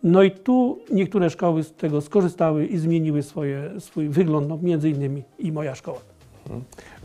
No 0.02 0.22
i 0.22 0.30
tu 0.30 0.78
niektóre 0.92 1.30
szkoły 1.30 1.62
z 1.62 1.72
tego 1.72 2.00
skorzystały 2.00 2.66
i 2.66 2.78
zmieniły 2.78 3.22
swoje, 3.22 3.70
swój 3.78 4.08
wygląd, 4.08 4.48
no 4.48 4.58
między 4.62 4.90
innymi 4.90 5.22
i 5.38 5.52
moja 5.52 5.74
szkoła. 5.74 6.13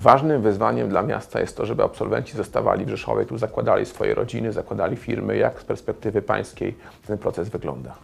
Ważnym 0.02 0.42
wyzwaniem 0.42 0.90
dla 0.90 1.02
miasta 1.02 1.40
jest 1.40 1.58
to, 1.58 1.66
żeby 1.66 1.84
absolwenci 1.84 2.38
zostawali 2.38 2.86
w 2.86 2.90
Rzeszowie, 2.90 3.26
tu 3.26 3.38
zakładali 3.38 3.86
swoje 3.86 4.16
rodziny, 4.16 4.52
zakładali 4.54 4.96
firmy. 4.96 5.38
Jak 5.38 5.62
z 5.62 5.64
perspektywy 5.64 6.22
pańskiej 6.22 6.76
ten 7.08 7.18
proces 7.18 7.50
wygląda? 7.50 7.96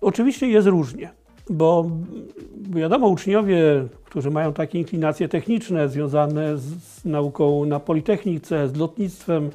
Oczywiście 0.00 0.48
jest 0.48 0.68
różnie, 0.68 1.10
bo 1.50 1.90
wiadomo, 2.70 3.08
uczniowie, 3.08 3.84
którzy 4.04 4.30
mają 4.30 4.52
takie 4.52 4.78
inklinacje 4.78 5.28
techniczne 5.28 5.88
związane 5.88 6.58
z, 6.58 6.62
z 6.82 7.04
nauką 7.04 7.64
na 7.64 7.80
Politechnice, 7.80 8.68
z 8.68 8.76
lotnictwem, 8.76 9.50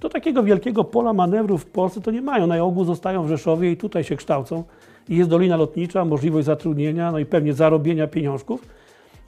to 0.00 0.08
takiego 0.08 0.42
wielkiego 0.42 0.84
pola 0.84 1.12
manewru 1.12 1.58
w 1.58 1.66
Polsce 1.66 2.00
to 2.00 2.10
nie 2.10 2.22
mają. 2.22 2.46
Na 2.46 2.64
ogół 2.64 2.84
zostają 2.84 3.22
w 3.24 3.28
Rzeszowie 3.28 3.72
i 3.72 3.76
tutaj 3.76 4.04
się 4.04 4.16
kształcą. 4.16 4.64
I 5.08 5.16
jest 5.16 5.30
Dolina 5.30 5.56
Lotnicza, 5.56 6.04
możliwość 6.04 6.46
zatrudnienia, 6.46 7.12
no 7.12 7.18
i 7.18 7.26
pewnie 7.26 7.54
zarobienia 7.54 8.06
pieniążków. 8.06 8.62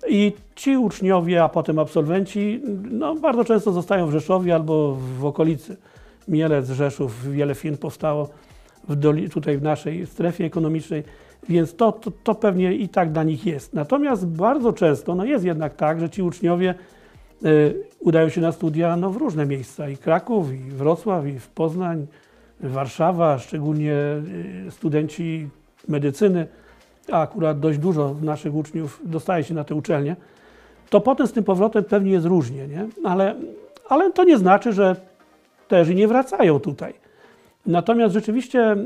I 0.08 0.32
ci 0.54 0.76
uczniowie, 0.76 1.42
a 1.42 1.48
potem 1.48 1.78
absolwenci, 1.78 2.60
no 2.90 3.14
bardzo 3.14 3.44
często 3.44 3.72
zostają 3.72 4.06
w 4.06 4.10
Rzeszowie 4.10 4.54
albo 4.54 4.96
w 5.18 5.24
okolicy. 5.24 5.76
Mielec, 6.28 6.70
Rzeszów, 6.70 7.30
wiele 7.32 7.54
firm 7.54 7.76
powstało 7.76 8.28
w 8.88 9.28
tutaj 9.28 9.58
w 9.58 9.62
naszej 9.62 10.06
strefie 10.06 10.44
ekonomicznej, 10.44 11.04
więc 11.48 11.76
to, 11.76 11.92
to, 11.92 12.10
to 12.10 12.34
pewnie 12.34 12.74
i 12.74 12.88
tak 12.88 13.12
dla 13.12 13.22
nich 13.22 13.46
jest. 13.46 13.74
Natomiast 13.74 14.26
bardzo 14.26 14.72
często 14.72 15.14
no 15.14 15.24
jest 15.24 15.44
jednak 15.44 15.74
tak, 15.74 16.00
że 16.00 16.10
ci 16.10 16.22
uczniowie 16.22 16.74
y, 17.44 17.84
udają 18.00 18.28
się 18.28 18.40
na 18.40 18.52
studia 18.52 18.96
no, 18.96 19.10
w 19.10 19.16
różne 19.16 19.46
miejsca, 19.46 19.88
i 19.88 19.96
Kraków, 19.96 20.52
i 20.52 20.70
Wrocław, 20.70 21.26
i 21.26 21.38
w 21.38 21.48
Poznań, 21.48 22.06
Warszawa, 22.60 23.38
szczególnie 23.38 23.94
y, 24.66 24.70
studenci 24.70 25.48
medycyny, 25.88 26.46
a 27.12 27.20
akurat 27.20 27.60
dość 27.60 27.78
dużo 27.78 28.14
naszych 28.22 28.54
uczniów 28.54 29.00
dostaje 29.04 29.44
się 29.44 29.54
na 29.54 29.64
te 29.64 29.74
uczelnie, 29.74 30.16
to 30.90 31.00
potem 31.00 31.26
z 31.26 31.32
tym 31.32 31.44
powrotem 31.44 31.84
pewnie 31.84 32.12
jest 32.12 32.26
różnie, 32.26 32.68
nie? 32.68 32.86
Ale, 33.04 33.34
ale 33.88 34.12
to 34.12 34.24
nie 34.24 34.38
znaczy, 34.38 34.72
że 34.72 34.96
też 35.68 35.88
i 35.88 35.94
nie 35.94 36.08
wracają 36.08 36.60
tutaj. 36.60 36.94
Natomiast 37.66 38.14
rzeczywiście, 38.14 38.60
e, 38.60 38.76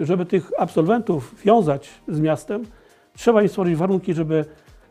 żeby 0.00 0.26
tych 0.26 0.50
absolwentów 0.58 1.42
wiązać 1.44 1.90
z 2.08 2.20
miastem, 2.20 2.64
trzeba 3.16 3.42
im 3.42 3.48
stworzyć 3.48 3.76
warunki, 3.76 4.14
żeby 4.14 4.44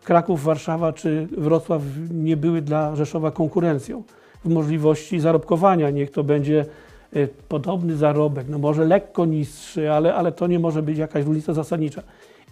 Kraków, 0.04 0.44
Warszawa 0.44 0.94
czy 0.94 1.28
Wrocław 1.38 1.82
nie 2.14 2.38
były 2.38 2.62
dla 2.62 2.96
Rzeszowa 2.96 3.32
konkurencją 3.32 4.04
w 4.46 4.54
możliwości 4.54 5.20
zarobkowania. 5.20 5.90
Niech 5.90 6.12
to 6.12 6.24
będzie 6.24 6.66
e, 7.14 7.28
podobny 7.28 7.96
zarobek, 7.96 8.48
no 8.50 8.58
może 8.58 8.86
lekko 8.86 9.26
niższy, 9.26 9.92
ale, 9.92 10.16
ale 10.16 10.32
to 10.32 10.48
nie 10.48 10.60
może 10.60 10.82
być 10.82 10.98
jakaś 10.98 11.26
różnica 11.26 11.54
zasadnicza. 11.54 12.04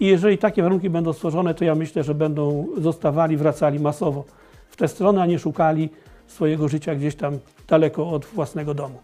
I 0.01 0.05
jeżeli 0.05 0.37
takie 0.37 0.63
warunki 0.63 0.89
będą 0.89 1.13
stworzone, 1.13 1.53
to 1.53 1.65
ja 1.65 1.75
myślę, 1.75 2.03
że 2.03 2.15
będą 2.15 2.67
zostawali, 2.77 3.37
wracali 3.37 3.79
masowo 3.79 4.23
w 4.69 4.75
tę 4.75 4.87
stronę, 4.87 5.21
a 5.21 5.25
nie 5.25 5.39
szukali 5.39 5.89
swojego 6.27 6.67
życia 6.67 6.95
gdzieś 6.95 7.15
tam 7.15 7.39
daleko 7.67 8.09
od 8.09 8.25
własnego 8.25 8.73
domu. 8.73 8.99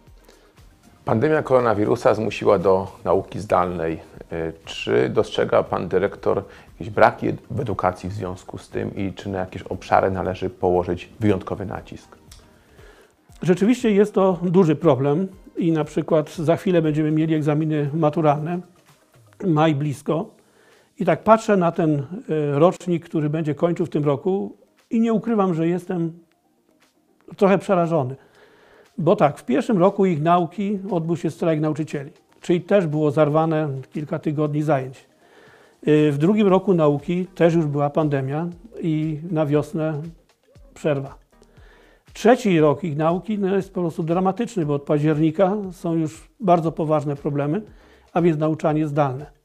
Pandemia 1.05 1.43
koronawirusa 1.43 2.13
zmusiła 2.13 2.59
do 2.59 2.87
nauki 3.05 3.39
zdalnej. 3.39 3.99
Y, 4.33 4.53
Czy 4.65 5.09
dostrzega 5.09 5.63
pan 5.63 5.87
dyrektor 5.87 6.43
jakieś 6.73 6.89
braki 6.89 7.27
w 7.51 7.59
edukacji 7.59 8.09
w 8.09 8.13
związku 8.13 8.57
z 8.57 8.69
tym 8.69 8.95
i 8.95 9.13
czy 9.13 9.29
na 9.29 9.39
jakieś 9.39 9.61
obszary 9.61 10.11
należy 10.11 10.49
położyć 10.49 11.09
wyjątkowy 11.19 11.65
nacisk? 11.65 12.17
Rzeczywiście 13.41 13.91
jest 13.91 14.13
to 14.13 14.39
duży 14.43 14.75
problem 14.75 15.27
i 15.57 15.71
na 15.71 15.83
przykład 15.83 16.35
za 16.35 16.55
chwilę 16.55 16.81
będziemy 16.81 17.11
mieli 17.11 17.35
egzaminy 17.35 17.89
maturalne, 17.93 18.59
maj 19.43 19.75
blisko 19.75 20.36
i 20.99 21.05
tak 21.05 21.23
patrzę 21.23 21.57
na 21.57 21.71
ten 21.71 21.99
e, 21.99 22.59
rocznik, 22.59 23.05
który 23.05 23.29
będzie 23.29 23.55
kończył 23.55 23.85
w 23.85 23.89
tym 23.89 24.05
roku 24.05 24.57
i 24.89 24.99
nie 24.99 25.13
ukrywam, 25.13 25.53
że 25.53 25.67
jestem 25.67 26.19
trochę 27.37 27.57
przerażony. 27.57 28.15
Bo 28.97 29.15
tak, 29.15 29.37
w 29.39 29.45
pierwszym 29.45 29.77
roku 29.77 30.05
ich 30.05 30.21
nauki 30.21 30.79
odbył 30.91 31.17
się 31.17 31.31
strajk 31.31 31.61
nauczycieli, 31.61 32.11
czyli 32.41 32.61
też 32.61 32.87
było 32.87 33.11
zarwane 33.11 33.69
kilka 33.93 34.19
tygodni 34.19 34.61
zajęć. 34.63 35.05
Y, 35.87 36.11
W 36.11 36.17
drugim 36.17 36.47
roku 36.47 36.73
nauki 36.73 37.25
też 37.25 37.53
już 37.53 37.65
była 37.65 37.89
pandemia 37.89 38.47
i 38.81 39.19
na 39.31 39.45
wiosnę 39.45 40.01
przerwa. 40.73 41.15
Trzeci 42.13 42.59
rok 42.59 42.83
ich 42.83 42.97
nauki 42.97 43.39
no, 43.39 43.55
jest 43.55 43.73
po 43.73 43.81
prostu 43.81 44.03
dramatyczny, 44.03 44.65
bo 44.65 44.73
od 44.73 44.83
października 44.83 45.55
są 45.71 45.93
już 45.93 46.29
bardzo 46.39 46.71
poważne 46.71 47.15
problemy, 47.15 47.61
a 48.13 48.21
więc 48.21 48.37
nauczanie 48.37 48.87
zdalne. 48.87 49.36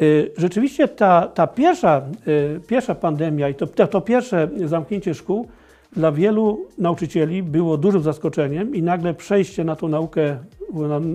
Y, 0.00 0.30
Rzeczywiście 0.36 0.88
ta, 0.88 1.26
ta 1.26 1.46
pierwsza, 1.46 2.02
y, 2.28 2.60
pierwsza 2.66 2.94
pandemia 2.94 3.48
i 3.48 3.54
to, 3.54 3.66
to, 3.66 4.00
pierwsze 4.00 4.48
zamknięcie 4.64 5.14
szkół 5.14 5.46
dla 5.92 6.12
wielu 6.12 6.66
nauczycieli 6.78 7.42
było 7.42 7.76
dużym 7.76 8.02
zaskoczeniem 8.02 8.74
i 8.74 8.82
nagle 8.82 9.14
przejście 9.14 9.64
na 9.64 9.76
tą 9.76 9.88
naukę 9.88 10.36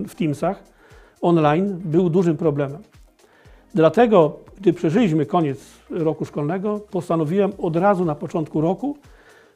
w- 0.06 0.14
Teamsach 0.14 0.62
online 1.20 1.80
był 1.84 2.10
dużym 2.10 2.36
problemem. 2.36 2.82
Dlatego, 3.74 4.38
gdy 4.60 4.72
przeżyliśmy 4.72 5.26
koniec 5.26 5.58
roku 5.90 6.24
szkolnego, 6.24 6.80
postanowiłem 6.90 7.52
od 7.58 7.76
razu 7.76 8.04
na 8.04 8.14
początku 8.14 8.60
roku 8.60 8.96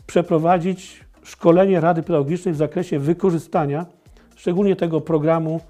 przeprowadzić 0.07 1.05
szkolenie 1.23 1.81
Rady 1.81 2.03
Pedagogicznej 2.03 2.55
w 2.55 2.57
zakresie 2.57 2.99
wykorzystania, 2.99 3.87
szczególnie 4.37 4.77
tego 4.77 5.01
programu, 5.01 5.61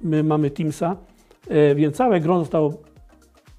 my 0.00 0.22
mamy 0.24 0.50
Teamsa, 0.50 0.96
e, 1.48 1.74
więc 1.74 1.96
całe 1.96 2.20
grono 2.20 2.40
zostało 2.40 2.72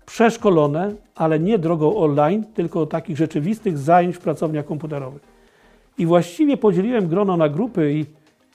przeszkolone, 0.06 0.92
ale 1.16 1.40
nie 1.40 1.58
drogą 1.58 1.96
online, 1.96 2.44
tylko 2.54 2.86
takich 2.86 3.18
rzeczywistych 3.18 3.78
zajęć 3.78 4.16
w 4.16 4.20
pracowniach 4.20 4.66
komputerowych. 4.66 5.22
I 5.98 6.06
właściwie 6.06 6.58
podzieliłem 6.58 7.08
grono 7.08 7.38
na 7.38 7.50
grupy 7.50 7.94
i 7.94 8.06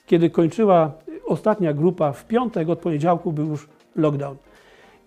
kiedy 0.05 0.29
kończyła 0.29 0.91
ostatnia 1.25 1.73
grupa 1.73 2.11
w 2.11 2.25
piątek, 2.25 2.69
od 2.69 2.79
poniedziałku 2.79 3.31
był 3.31 3.47
już 3.47 3.67
lockdown. 3.95 4.35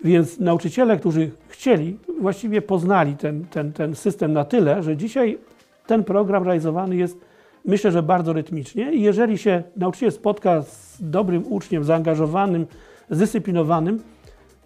Więc 0.04 0.40
nauczyciele, 0.40 0.96
którzy 0.96 1.30
chcieli, 1.48 1.98
właściwie 2.20 2.62
poznali 2.62 3.16
ten, 3.16 3.44
ten, 3.44 3.72
ten 3.72 3.94
system 3.94 4.32
na 4.32 4.44
tyle, 4.44 4.82
że 4.82 4.96
dzisiaj 4.96 5.38
ten 5.86 6.04
program 6.04 6.44
realizowany 6.44 6.96
jest, 6.96 7.18
myślę, 7.64 7.92
że 7.92 8.02
bardzo 8.02 8.32
rytmicznie. 8.32 8.92
I 8.92 9.02
jeżeli 9.02 9.38
się 9.38 9.62
nauczyciel 9.76 10.12
spotka 10.12 10.62
z 10.62 10.96
dobrym 11.00 11.52
uczniem, 11.52 11.84
zaangażowanym, 11.84 12.66
zdyscyplinowanym, 13.10 14.02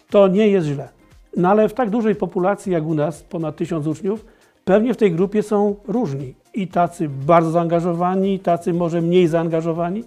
to 0.09 0.27
nie 0.27 0.47
jest 0.47 0.67
źle. 0.67 0.96
No 1.37 1.49
ale 1.49 1.69
w 1.69 1.73
tak 1.73 1.89
dużej 1.89 2.15
populacji 2.15 2.71
jak 2.71 2.85
u 2.85 2.93
nas, 2.93 3.23
ponad 3.23 3.55
tysiąc 3.55 3.87
uczniów, 3.87 4.25
pewnie 4.65 4.93
w 4.93 4.97
tej 4.97 5.11
grupie 5.11 5.43
są 5.43 5.75
różni. 5.87 6.33
I 6.53 6.67
tacy 6.67 7.09
bardzo 7.09 7.51
zaangażowani, 7.51 8.33
i 8.33 8.39
tacy 8.39 8.73
może 8.73 9.01
mniej 9.01 9.27
zaangażowani. 9.27 10.03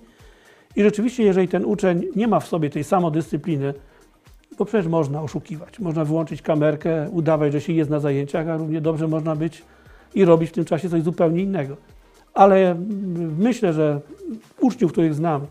I 0.77 0.83
rzeczywiście, 0.83 1.23
jeżeli 1.23 1.49
ten 1.49 1.65
uczeń 1.65 2.07
nie 2.17 2.29
ma 2.29 2.41
w 2.41 2.47
sobie 2.47 2.71
tej 2.71 2.85
samodyscypliny, 2.85 3.75
bo 4.59 4.65
przecież 4.65 4.87
można 4.87 5.23
oszukiwać, 5.23 5.79
można 5.79 6.05
wyłączyć 6.05 6.43
kamerkę, 6.43 7.11
udawać, 7.11 7.53
że 7.53 7.61
się 7.61 7.73
jest 7.73 7.91
na 7.91 8.01
zajęciach, 8.01 8.49
a 8.49 8.57
równie 8.57 8.81
dobrze 8.81 9.09
można 9.09 9.37
być 9.37 9.63
i 10.15 10.25
robić 10.25 10.51
w 10.51 10.53
tym 10.53 10.65
czasie 10.65 10.89
coś 10.89 11.03
zupełnie 11.03 11.43
innego. 11.43 11.77
Ale 12.35 12.77
myślę, 13.39 13.73
że 13.73 14.01
uczniów, 14.61 14.93
których 14.93 15.15
znam 15.15 15.47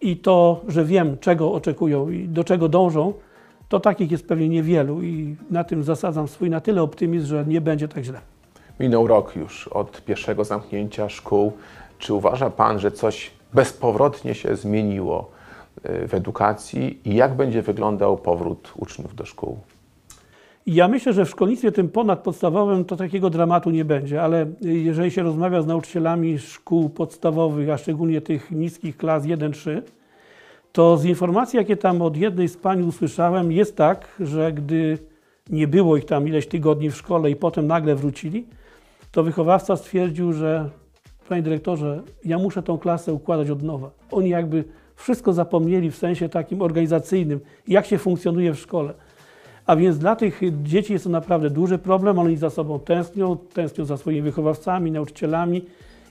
i 0.00 0.16
to, 0.16 0.60
że 0.68 0.84
wiem, 0.84 1.16
czego 1.20 1.52
oczekują 1.52 2.10
i 2.10 2.28
do 2.28 2.44
czego 2.44 2.68
dążą, 2.68 3.12
to 3.68 3.80
takich 3.80 4.10
jest 4.10 4.28
pewnie 4.28 4.48
niewielu 4.48 5.02
i 5.02 5.36
na 5.50 5.64
tym 5.64 5.84
zasadzam 5.84 6.28
swój 6.28 6.50
na 6.50 6.60
tyle 6.60 6.82
optymizm, 6.82 7.26
że 7.26 7.44
nie 7.46 7.60
będzie 7.60 7.88
tak 7.88 8.04
źle. 8.04 8.20
Minął 8.80 9.06
rok 9.06 9.36
już 9.36 9.68
od 9.68 10.04
pierwszego 10.04 10.44
zamknięcia 10.44 11.08
szkół. 11.08 11.52
Czy 11.98 12.14
uważa 12.14 12.50
Pan, 12.50 12.78
że 12.78 12.90
coś 12.90 13.30
bezpowrotnie 13.54 14.34
się 14.34 14.56
zmieniło 14.56 15.30
y, 16.04 16.08
w 16.08 16.14
edukacji 16.14 17.00
i 17.04 17.14
jak 17.14 17.36
będzie 17.36 17.62
wyglądał 17.62 18.16
powrót 18.16 18.72
uczniów 18.76 19.14
do 19.14 19.24
szkół? 19.24 19.58
Ja 20.66 20.88
myślę, 20.88 21.12
że 21.12 21.24
w 21.24 21.30
szkolnictwie 21.30 21.72
tym 21.72 21.88
ponadpodstawowym 21.88 22.84
to 22.84 22.96
takiego 22.96 23.30
dramatu 23.30 23.70
nie 23.70 23.84
będzie, 23.84 24.22
ale 24.22 24.46
jeżeli 24.60 25.10
się 25.10 25.22
rozmawia 25.22 25.62
z 25.62 25.66
nauczycielami 25.66 26.38
szkół 26.38 26.88
podstawowych, 26.88 27.70
a 27.70 27.78
szczególnie 27.78 28.20
tych 28.20 28.50
niskich 28.50 28.96
klas 28.96 29.24
1-3, 29.24 29.82
to 30.72 30.96
z 30.96 31.04
informacji, 31.04 31.56
jakie 31.56 31.76
tam 31.76 32.02
od 32.02 32.16
jednej 32.16 32.48
z 32.48 32.56
pań 32.56 32.82
usłyszałem, 32.82 33.52
jest 33.52 33.76
tak, 33.76 34.16
że 34.20 34.52
gdy 34.52 34.98
nie 35.50 35.68
było 35.68 35.96
ich 35.96 36.04
tam 36.04 36.28
ileś 36.28 36.46
tygodni 36.46 36.90
w 36.90 36.96
szkole 36.96 37.30
i 37.30 37.36
potem 37.36 37.66
nagle 37.66 37.94
wrócili, 37.94 38.46
to 39.12 39.22
wychowawca 39.22 39.76
stwierdził, 39.76 40.32
że 40.32 40.70
panie 41.28 41.42
dyrektorze, 41.42 42.02
ja 42.24 42.38
muszę 42.38 42.62
tą 42.62 42.78
klasę 42.78 43.12
układać 43.12 43.50
od 43.50 43.62
nowa. 43.62 43.90
Oni 44.10 44.28
jakby 44.28 44.64
wszystko 44.96 45.32
zapomnieli 45.32 45.90
w 45.90 45.96
sensie 45.96 46.28
takim 46.28 46.62
organizacyjnym, 46.62 47.40
jak 47.68 47.86
się 47.86 47.98
funkcjonuje 47.98 48.54
w 48.54 48.58
szkole. 48.58 48.94
A 49.66 49.76
więc 49.76 49.98
dla 49.98 50.16
tych 50.16 50.40
dzieci 50.62 50.92
jest 50.92 51.04
to 51.04 51.10
naprawdę 51.10 51.50
duży 51.50 51.78
problem. 51.78 52.18
Oni 52.18 52.36
za 52.36 52.50
sobą 52.50 52.80
tęsknią, 52.80 53.36
tęsknią 53.36 53.84
za 53.84 53.96
swoimi 53.96 54.22
wychowawcami, 54.22 54.90
nauczycielami 54.90 55.64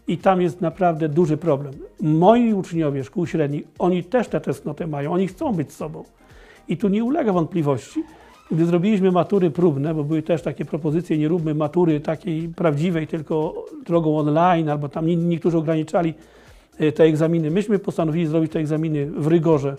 i 0.08 0.18
tam 0.18 0.42
jest 0.42 0.62
naprawdę 0.62 1.10
duży 1.10 1.38
problem. 1.38 1.74
Moi 2.02 2.54
uczniowie 2.54 3.04
szkół 3.04 3.28
średnich, 3.28 3.64
oni 3.80 4.04
też 4.04 4.28
tę 4.28 4.42
tęsknotę 4.42 4.88
mają, 4.88 5.14
oni 5.14 5.28
chcą 5.28 5.54
być 5.54 5.74
sobą. 5.74 6.04
I 6.68 6.78
tu 6.78 6.88
nie 6.88 7.04
ulega 7.04 7.34
wątpliwości. 7.34 8.04
Gdy 8.52 8.66
zrobiliśmy 8.66 9.12
matury 9.12 9.52
próbne, 9.52 9.94
bo 9.94 10.04
były 10.04 10.22
też 10.22 10.42
takie 10.42 10.66
propozycje, 10.66 11.18
nie 11.18 11.28
róbmy 11.28 11.56
matury 11.56 12.00
takiej 12.00 12.50
prawdziwej, 12.50 13.08
tylko 13.08 13.66
drogą 13.86 14.18
online, 14.18 14.70
albo 14.70 14.90
tam 14.90 15.08
niektórzy 15.08 15.58
ograniczali 15.58 16.14
e, 16.78 16.92
te 16.92 17.04
egzaminy. 17.04 17.52
Myśmy 17.52 17.80
postanowili 17.80 18.28
zrobić 18.28 18.52
te 18.52 18.60
egzaminy 18.60 19.06
w 19.06 19.28
rygorze 19.28 19.78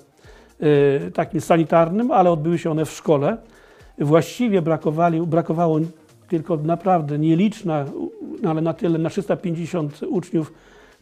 e, 0.61 1.11
takim 1.11 1.41
sanitarnym, 1.41 2.11
ale 2.11 2.31
odbyły 2.31 2.59
się 2.59 2.71
one 2.71 2.85
w 2.85 2.93
szkole. 2.93 3.37
Właściwie 3.99 4.63
brakowało 5.27 5.81
tylko 6.29 6.57
naprawdę 6.57 7.19
nieliczna, 7.19 7.85
ale 8.49 8.61
na 8.61 8.73
tyle, 8.73 8.99
na 8.99 9.11
350 9.11 10.01
uczniów, 10.03 10.53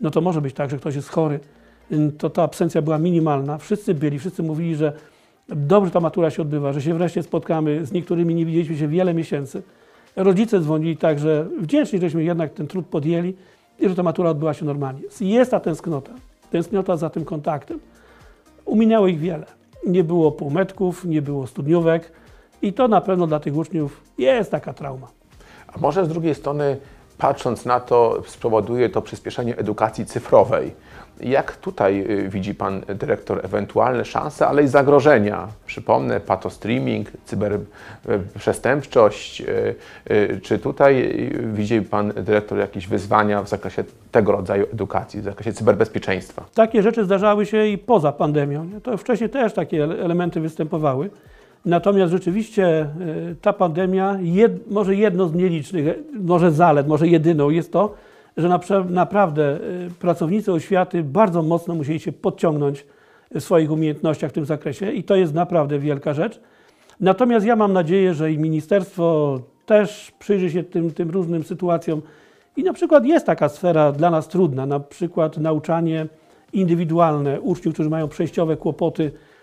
no 0.00 0.10
to 0.10 0.20
może 0.20 0.40
być 0.40 0.54
tak, 0.54 0.70
że 0.70 0.76
ktoś 0.76 0.94
jest 0.94 1.08
chory. 1.08 1.40
To 2.18 2.30
ta 2.30 2.42
absencja 2.42 2.82
była 2.82 2.98
minimalna. 2.98 3.58
Wszyscy 3.58 3.94
byli, 3.94 4.18
wszyscy 4.18 4.42
mówili, 4.42 4.76
że 4.76 4.92
dobrze 5.48 5.90
ta 5.90 6.00
matura 6.00 6.30
się 6.30 6.42
odbywa, 6.42 6.72
że 6.72 6.82
się 6.82 6.94
wreszcie 6.94 7.22
spotkamy. 7.22 7.86
Z 7.86 7.92
niektórymi 7.92 8.34
nie 8.34 8.46
widzieliśmy 8.46 8.76
się 8.76 8.88
wiele 8.88 9.14
miesięcy. 9.14 9.62
Rodzice 10.16 10.60
dzwonili 10.60 10.96
tak, 10.96 11.18
że 11.18 11.46
wdzięczni, 11.60 12.00
żeśmy 12.00 12.24
jednak 12.24 12.54
ten 12.54 12.66
trud 12.66 12.86
podjęli 12.86 13.34
i 13.78 13.88
że 13.88 13.94
ta 13.94 14.02
matura 14.02 14.30
odbyła 14.30 14.54
się 14.54 14.64
normalnie. 14.64 15.00
Jest 15.20 15.50
ta 15.50 15.60
tęsknota, 15.60 16.12
tęsknota 16.50 16.96
za 16.96 17.10
tym 17.10 17.24
kontaktem. 17.24 17.80
Uminęło 18.64 19.06
ich 19.06 19.18
wiele. 19.18 19.46
Nie 19.86 20.04
było 20.04 20.32
półmetków, 20.32 21.04
nie 21.04 21.22
było 21.22 21.46
studniówek 21.46 22.12
i 22.62 22.72
to 22.72 22.88
na 22.88 23.00
pewno 23.00 23.26
dla 23.26 23.40
tych 23.40 23.56
uczniów 23.56 24.00
jest 24.18 24.50
taka 24.50 24.72
trauma. 24.72 25.06
A 25.74 25.78
może 25.78 26.04
z 26.04 26.08
drugiej 26.08 26.34
strony, 26.34 26.76
patrząc 27.18 27.64
na 27.64 27.80
to, 27.80 28.22
spowoduje 28.26 28.88
to 28.90 29.02
przyspieszenie 29.02 29.56
edukacji 29.56 30.06
cyfrowej. 30.06 30.74
Jak 31.20 31.56
tutaj 31.56 32.06
y, 32.10 32.28
widzi 32.28 32.54
Pan 32.54 32.82
Dyrektor 32.88 33.40
ewentualne 33.44 34.04
szanse, 34.04 34.46
ale 34.46 34.62
i 34.62 34.68
zagrożenia? 34.68 35.48
Przypomnę, 35.66 36.20
patostreaming, 36.20 37.08
cyberprzestępczość. 37.24 39.40
y, 39.40 39.74
y, 40.10 40.40
Czy 40.42 40.58
tutaj 40.58 41.10
widzi 41.52 41.82
Pan 41.82 42.12
Dyrektor 42.16 42.58
jakieś 42.58 42.86
wyzwania 42.88 43.42
w 43.42 43.48
zakresie 43.48 43.84
tego 44.12 44.32
rodzaju 44.32 44.66
edukacji, 44.72 45.20
w 45.20 45.24
zakresie 45.24 45.52
cyberbezpieczeństwa? 45.52 46.44
Takie 46.54 46.82
rzeczy 46.82 47.04
zdarzały 47.04 47.46
się 47.46 47.66
i 47.66 47.78
poza 47.78 48.12
pandemią. 48.12 48.66
To 48.82 48.96
wcześniej 48.96 49.30
też 49.30 49.52
takie 49.54 49.84
ele- 49.84 50.04
elementy 50.04 50.40
występowały. 50.40 51.10
Natomiast 51.66 52.12
rzeczywiście 52.12 52.86
y, 53.30 53.36
ta 53.42 53.52
pandemia, 53.52 54.18
jed, 54.22 54.70
może 54.70 54.94
jedno 54.94 55.28
z 55.28 55.34
nielicznych, 55.34 55.88
e, 55.88 55.94
może 56.20 56.50
zalet, 56.50 56.88
może 56.88 57.08
jedyną 57.08 57.50
jest 57.50 57.72
to, 57.72 57.94
że 58.36 58.58
naprawdę 58.90 59.58
y, 59.86 59.90
pracownicy 60.00 60.52
oświaty 60.52 61.02
bardzo 61.02 61.42
mocno 61.42 61.74
musieli 61.74 62.00
się 62.00 62.12
podciągnąć 62.12 62.86
w 63.34 63.40
swoich 63.40 63.70
umiejętnościach 63.70 64.30
w 64.30 64.34
tym 64.34 64.44
zakresie 64.44 64.92
i 64.92 65.04
to 65.04 65.16
jest 65.16 65.34
naprawdę 65.34 65.78
wielka 65.78 66.14
rzecz. 66.14 66.40
Natomiast 67.00 67.46
ja 67.46 67.56
mam 67.56 67.72
nadzieję, 67.72 68.14
że 68.14 68.32
i 68.32 68.38
ministerstwo 68.38 69.40
też 69.66 70.12
przyjrzy 70.18 70.50
się 70.50 70.62
tym, 70.62 70.90
tym 70.90 71.10
różnym 71.10 71.44
sytuacjom 71.44 72.02
i 72.56 72.62
na 72.62 72.72
przykład 72.72 73.04
jest 73.04 73.26
taka 73.26 73.48
sfera 73.48 73.92
dla 73.92 74.10
nas 74.10 74.28
trudna, 74.28 74.66
na 74.66 74.80
przykład 74.80 75.36
nauczanie 75.36 76.06
indywidualne 76.52 77.40
uczniów, 77.40 77.74
którzy 77.74 77.90
mają 77.90 78.08
przejściowe 78.08 78.56
kłopoty 78.56 79.12
e, 79.12 79.35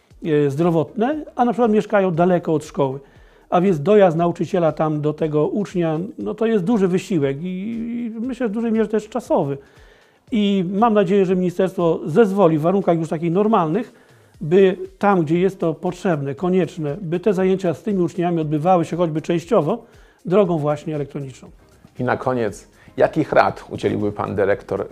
zdrowotne, 0.48 1.26
a 1.36 1.46
na 1.46 1.52
przykład 1.52 1.72
mieszkają 1.72 2.12
daleko 2.12 2.54
od 2.54 2.66
szkoły. 2.66 3.00
A 3.50 3.62
więc 3.62 3.82
dojazd 3.82 4.18
nauczyciela 4.18 4.72
tam 4.72 5.02
do 5.02 5.14
tego 5.14 5.48
ucznia, 5.48 6.00
no 6.18 6.34
to 6.34 6.46
jest 6.46 6.64
duży 6.64 6.88
wysiłek 6.88 7.38
i, 7.42 7.46
i 7.46 8.20
myślę, 8.20 8.46
że 8.46 8.50
w 8.50 8.52
dużej 8.52 8.72
mierze 8.72 8.90
też 8.90 9.10
czasowy. 9.10 9.58
I 10.32 10.66
mam 10.72 10.94
nadzieję, 10.94 11.26
że 11.26 11.36
ministerstwo 11.36 12.00
zezwoli 12.06 12.58
w 12.58 12.62
warunkach 12.62 12.98
już 12.98 13.10
takich 13.10 13.32
normalnych, 13.32 13.94
by 14.42 14.78
tam, 15.00 15.22
gdzie 15.22 15.40
jest 15.40 15.60
to 15.60 15.74
potrzebne, 15.74 16.36
konieczne, 16.36 16.98
by 17.02 17.20
te 17.20 17.34
zajęcia 17.34 17.74
z 17.74 17.84
tymi 17.84 18.02
uczniami 18.02 18.40
odbywały 18.40 18.86
się 18.86 18.98
choćby 18.98 19.22
częściowo 19.22 19.86
drogą 20.26 20.58
właśnie 20.58 20.96
elektroniczną. 20.96 21.50
I 22.00 22.04
na 22.04 22.18
koniec, 22.18 22.68
jakich 22.98 23.34
rad 23.34 23.66
udzieliłby 23.70 24.12
Pan 24.12 24.36
Dyrektor 24.36 24.82
y, 24.82 24.86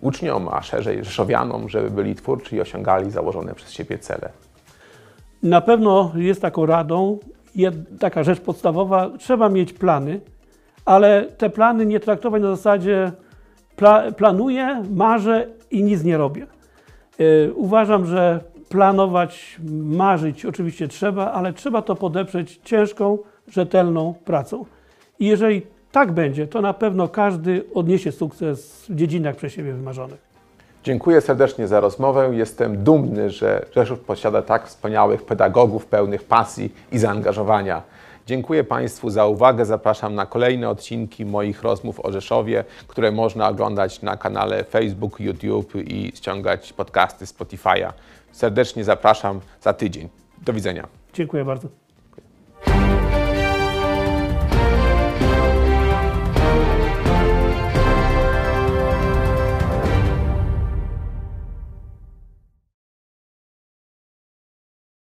uczniom, 0.00 0.48
a 0.48 0.62
szerzej 0.62 1.04
Rzeszowianom, 1.04 1.68
żeby 1.68 1.90
byli 1.90 2.14
twórczy 2.14 2.56
i 2.56 2.60
osiągali 2.60 3.10
założone 3.10 3.54
przez 3.54 3.70
siebie 3.70 3.98
cele? 3.98 4.30
Na 5.42 5.60
pewno 5.60 6.12
jest 6.14 6.42
taką 6.42 6.66
radą 6.66 7.18
taka 7.98 8.22
rzecz 8.22 8.40
podstawowa, 8.40 9.10
trzeba 9.18 9.48
mieć 9.48 9.72
plany, 9.72 10.20
ale 10.84 11.26
te 11.38 11.50
plany 11.50 11.86
nie 11.86 12.00
traktować 12.00 12.42
na 12.42 12.56
zasadzie 12.56 13.12
pla, 13.76 14.12
planuję, 14.12 14.82
marzę 14.90 15.46
i 15.70 15.82
nic 15.82 16.04
nie 16.04 16.16
robię. 16.16 16.46
Yy, 17.18 17.52
uważam, 17.54 18.06
że 18.06 18.40
planować, 18.68 19.60
marzyć 19.82 20.46
oczywiście 20.46 20.88
trzeba, 20.88 21.32
ale 21.32 21.52
trzeba 21.52 21.82
to 21.82 21.94
podeprzeć 21.94 22.60
ciężką, 22.64 23.18
rzetelną 23.48 24.14
pracą. 24.24 24.64
I 25.18 25.26
jeżeli 25.26 25.62
tak 25.92 26.12
będzie, 26.12 26.46
to 26.46 26.60
na 26.60 26.74
pewno 26.74 27.08
każdy 27.08 27.64
odniesie 27.74 28.12
sukces 28.12 28.86
w 28.88 28.94
dziedzinach 28.94 29.36
przez 29.36 29.52
siebie 29.52 29.72
wymarzonych. 29.72 30.29
Dziękuję 30.84 31.20
serdecznie 31.20 31.68
za 31.68 31.80
rozmowę. 31.80 32.30
Jestem 32.32 32.84
dumny, 32.84 33.30
że 33.30 33.66
Rzeszów 33.74 34.00
posiada 34.00 34.42
tak 34.42 34.66
wspaniałych 34.66 35.22
pedagogów 35.22 35.86
pełnych 35.86 36.24
pasji 36.24 36.74
i 36.92 36.98
zaangażowania. 36.98 37.82
Dziękuję 38.26 38.64
Państwu 38.64 39.10
za 39.10 39.26
uwagę. 39.26 39.64
Zapraszam 39.64 40.14
na 40.14 40.26
kolejne 40.26 40.68
odcinki 40.68 41.24
moich 41.24 41.62
rozmów 41.62 42.00
o 42.00 42.12
Rzeszowie, 42.12 42.64
które 42.88 43.12
można 43.12 43.48
oglądać 43.48 44.02
na 44.02 44.16
kanale 44.16 44.64
Facebook, 44.64 45.20
YouTube 45.20 45.74
i 45.74 46.12
ściągać 46.14 46.72
podcasty 46.72 47.24
Spotify'a. 47.24 47.92
Serdecznie 48.32 48.84
zapraszam 48.84 49.40
za 49.60 49.72
tydzień. 49.72 50.08
Do 50.44 50.52
widzenia. 50.52 50.88
Dziękuję 51.14 51.44
bardzo. 51.44 51.68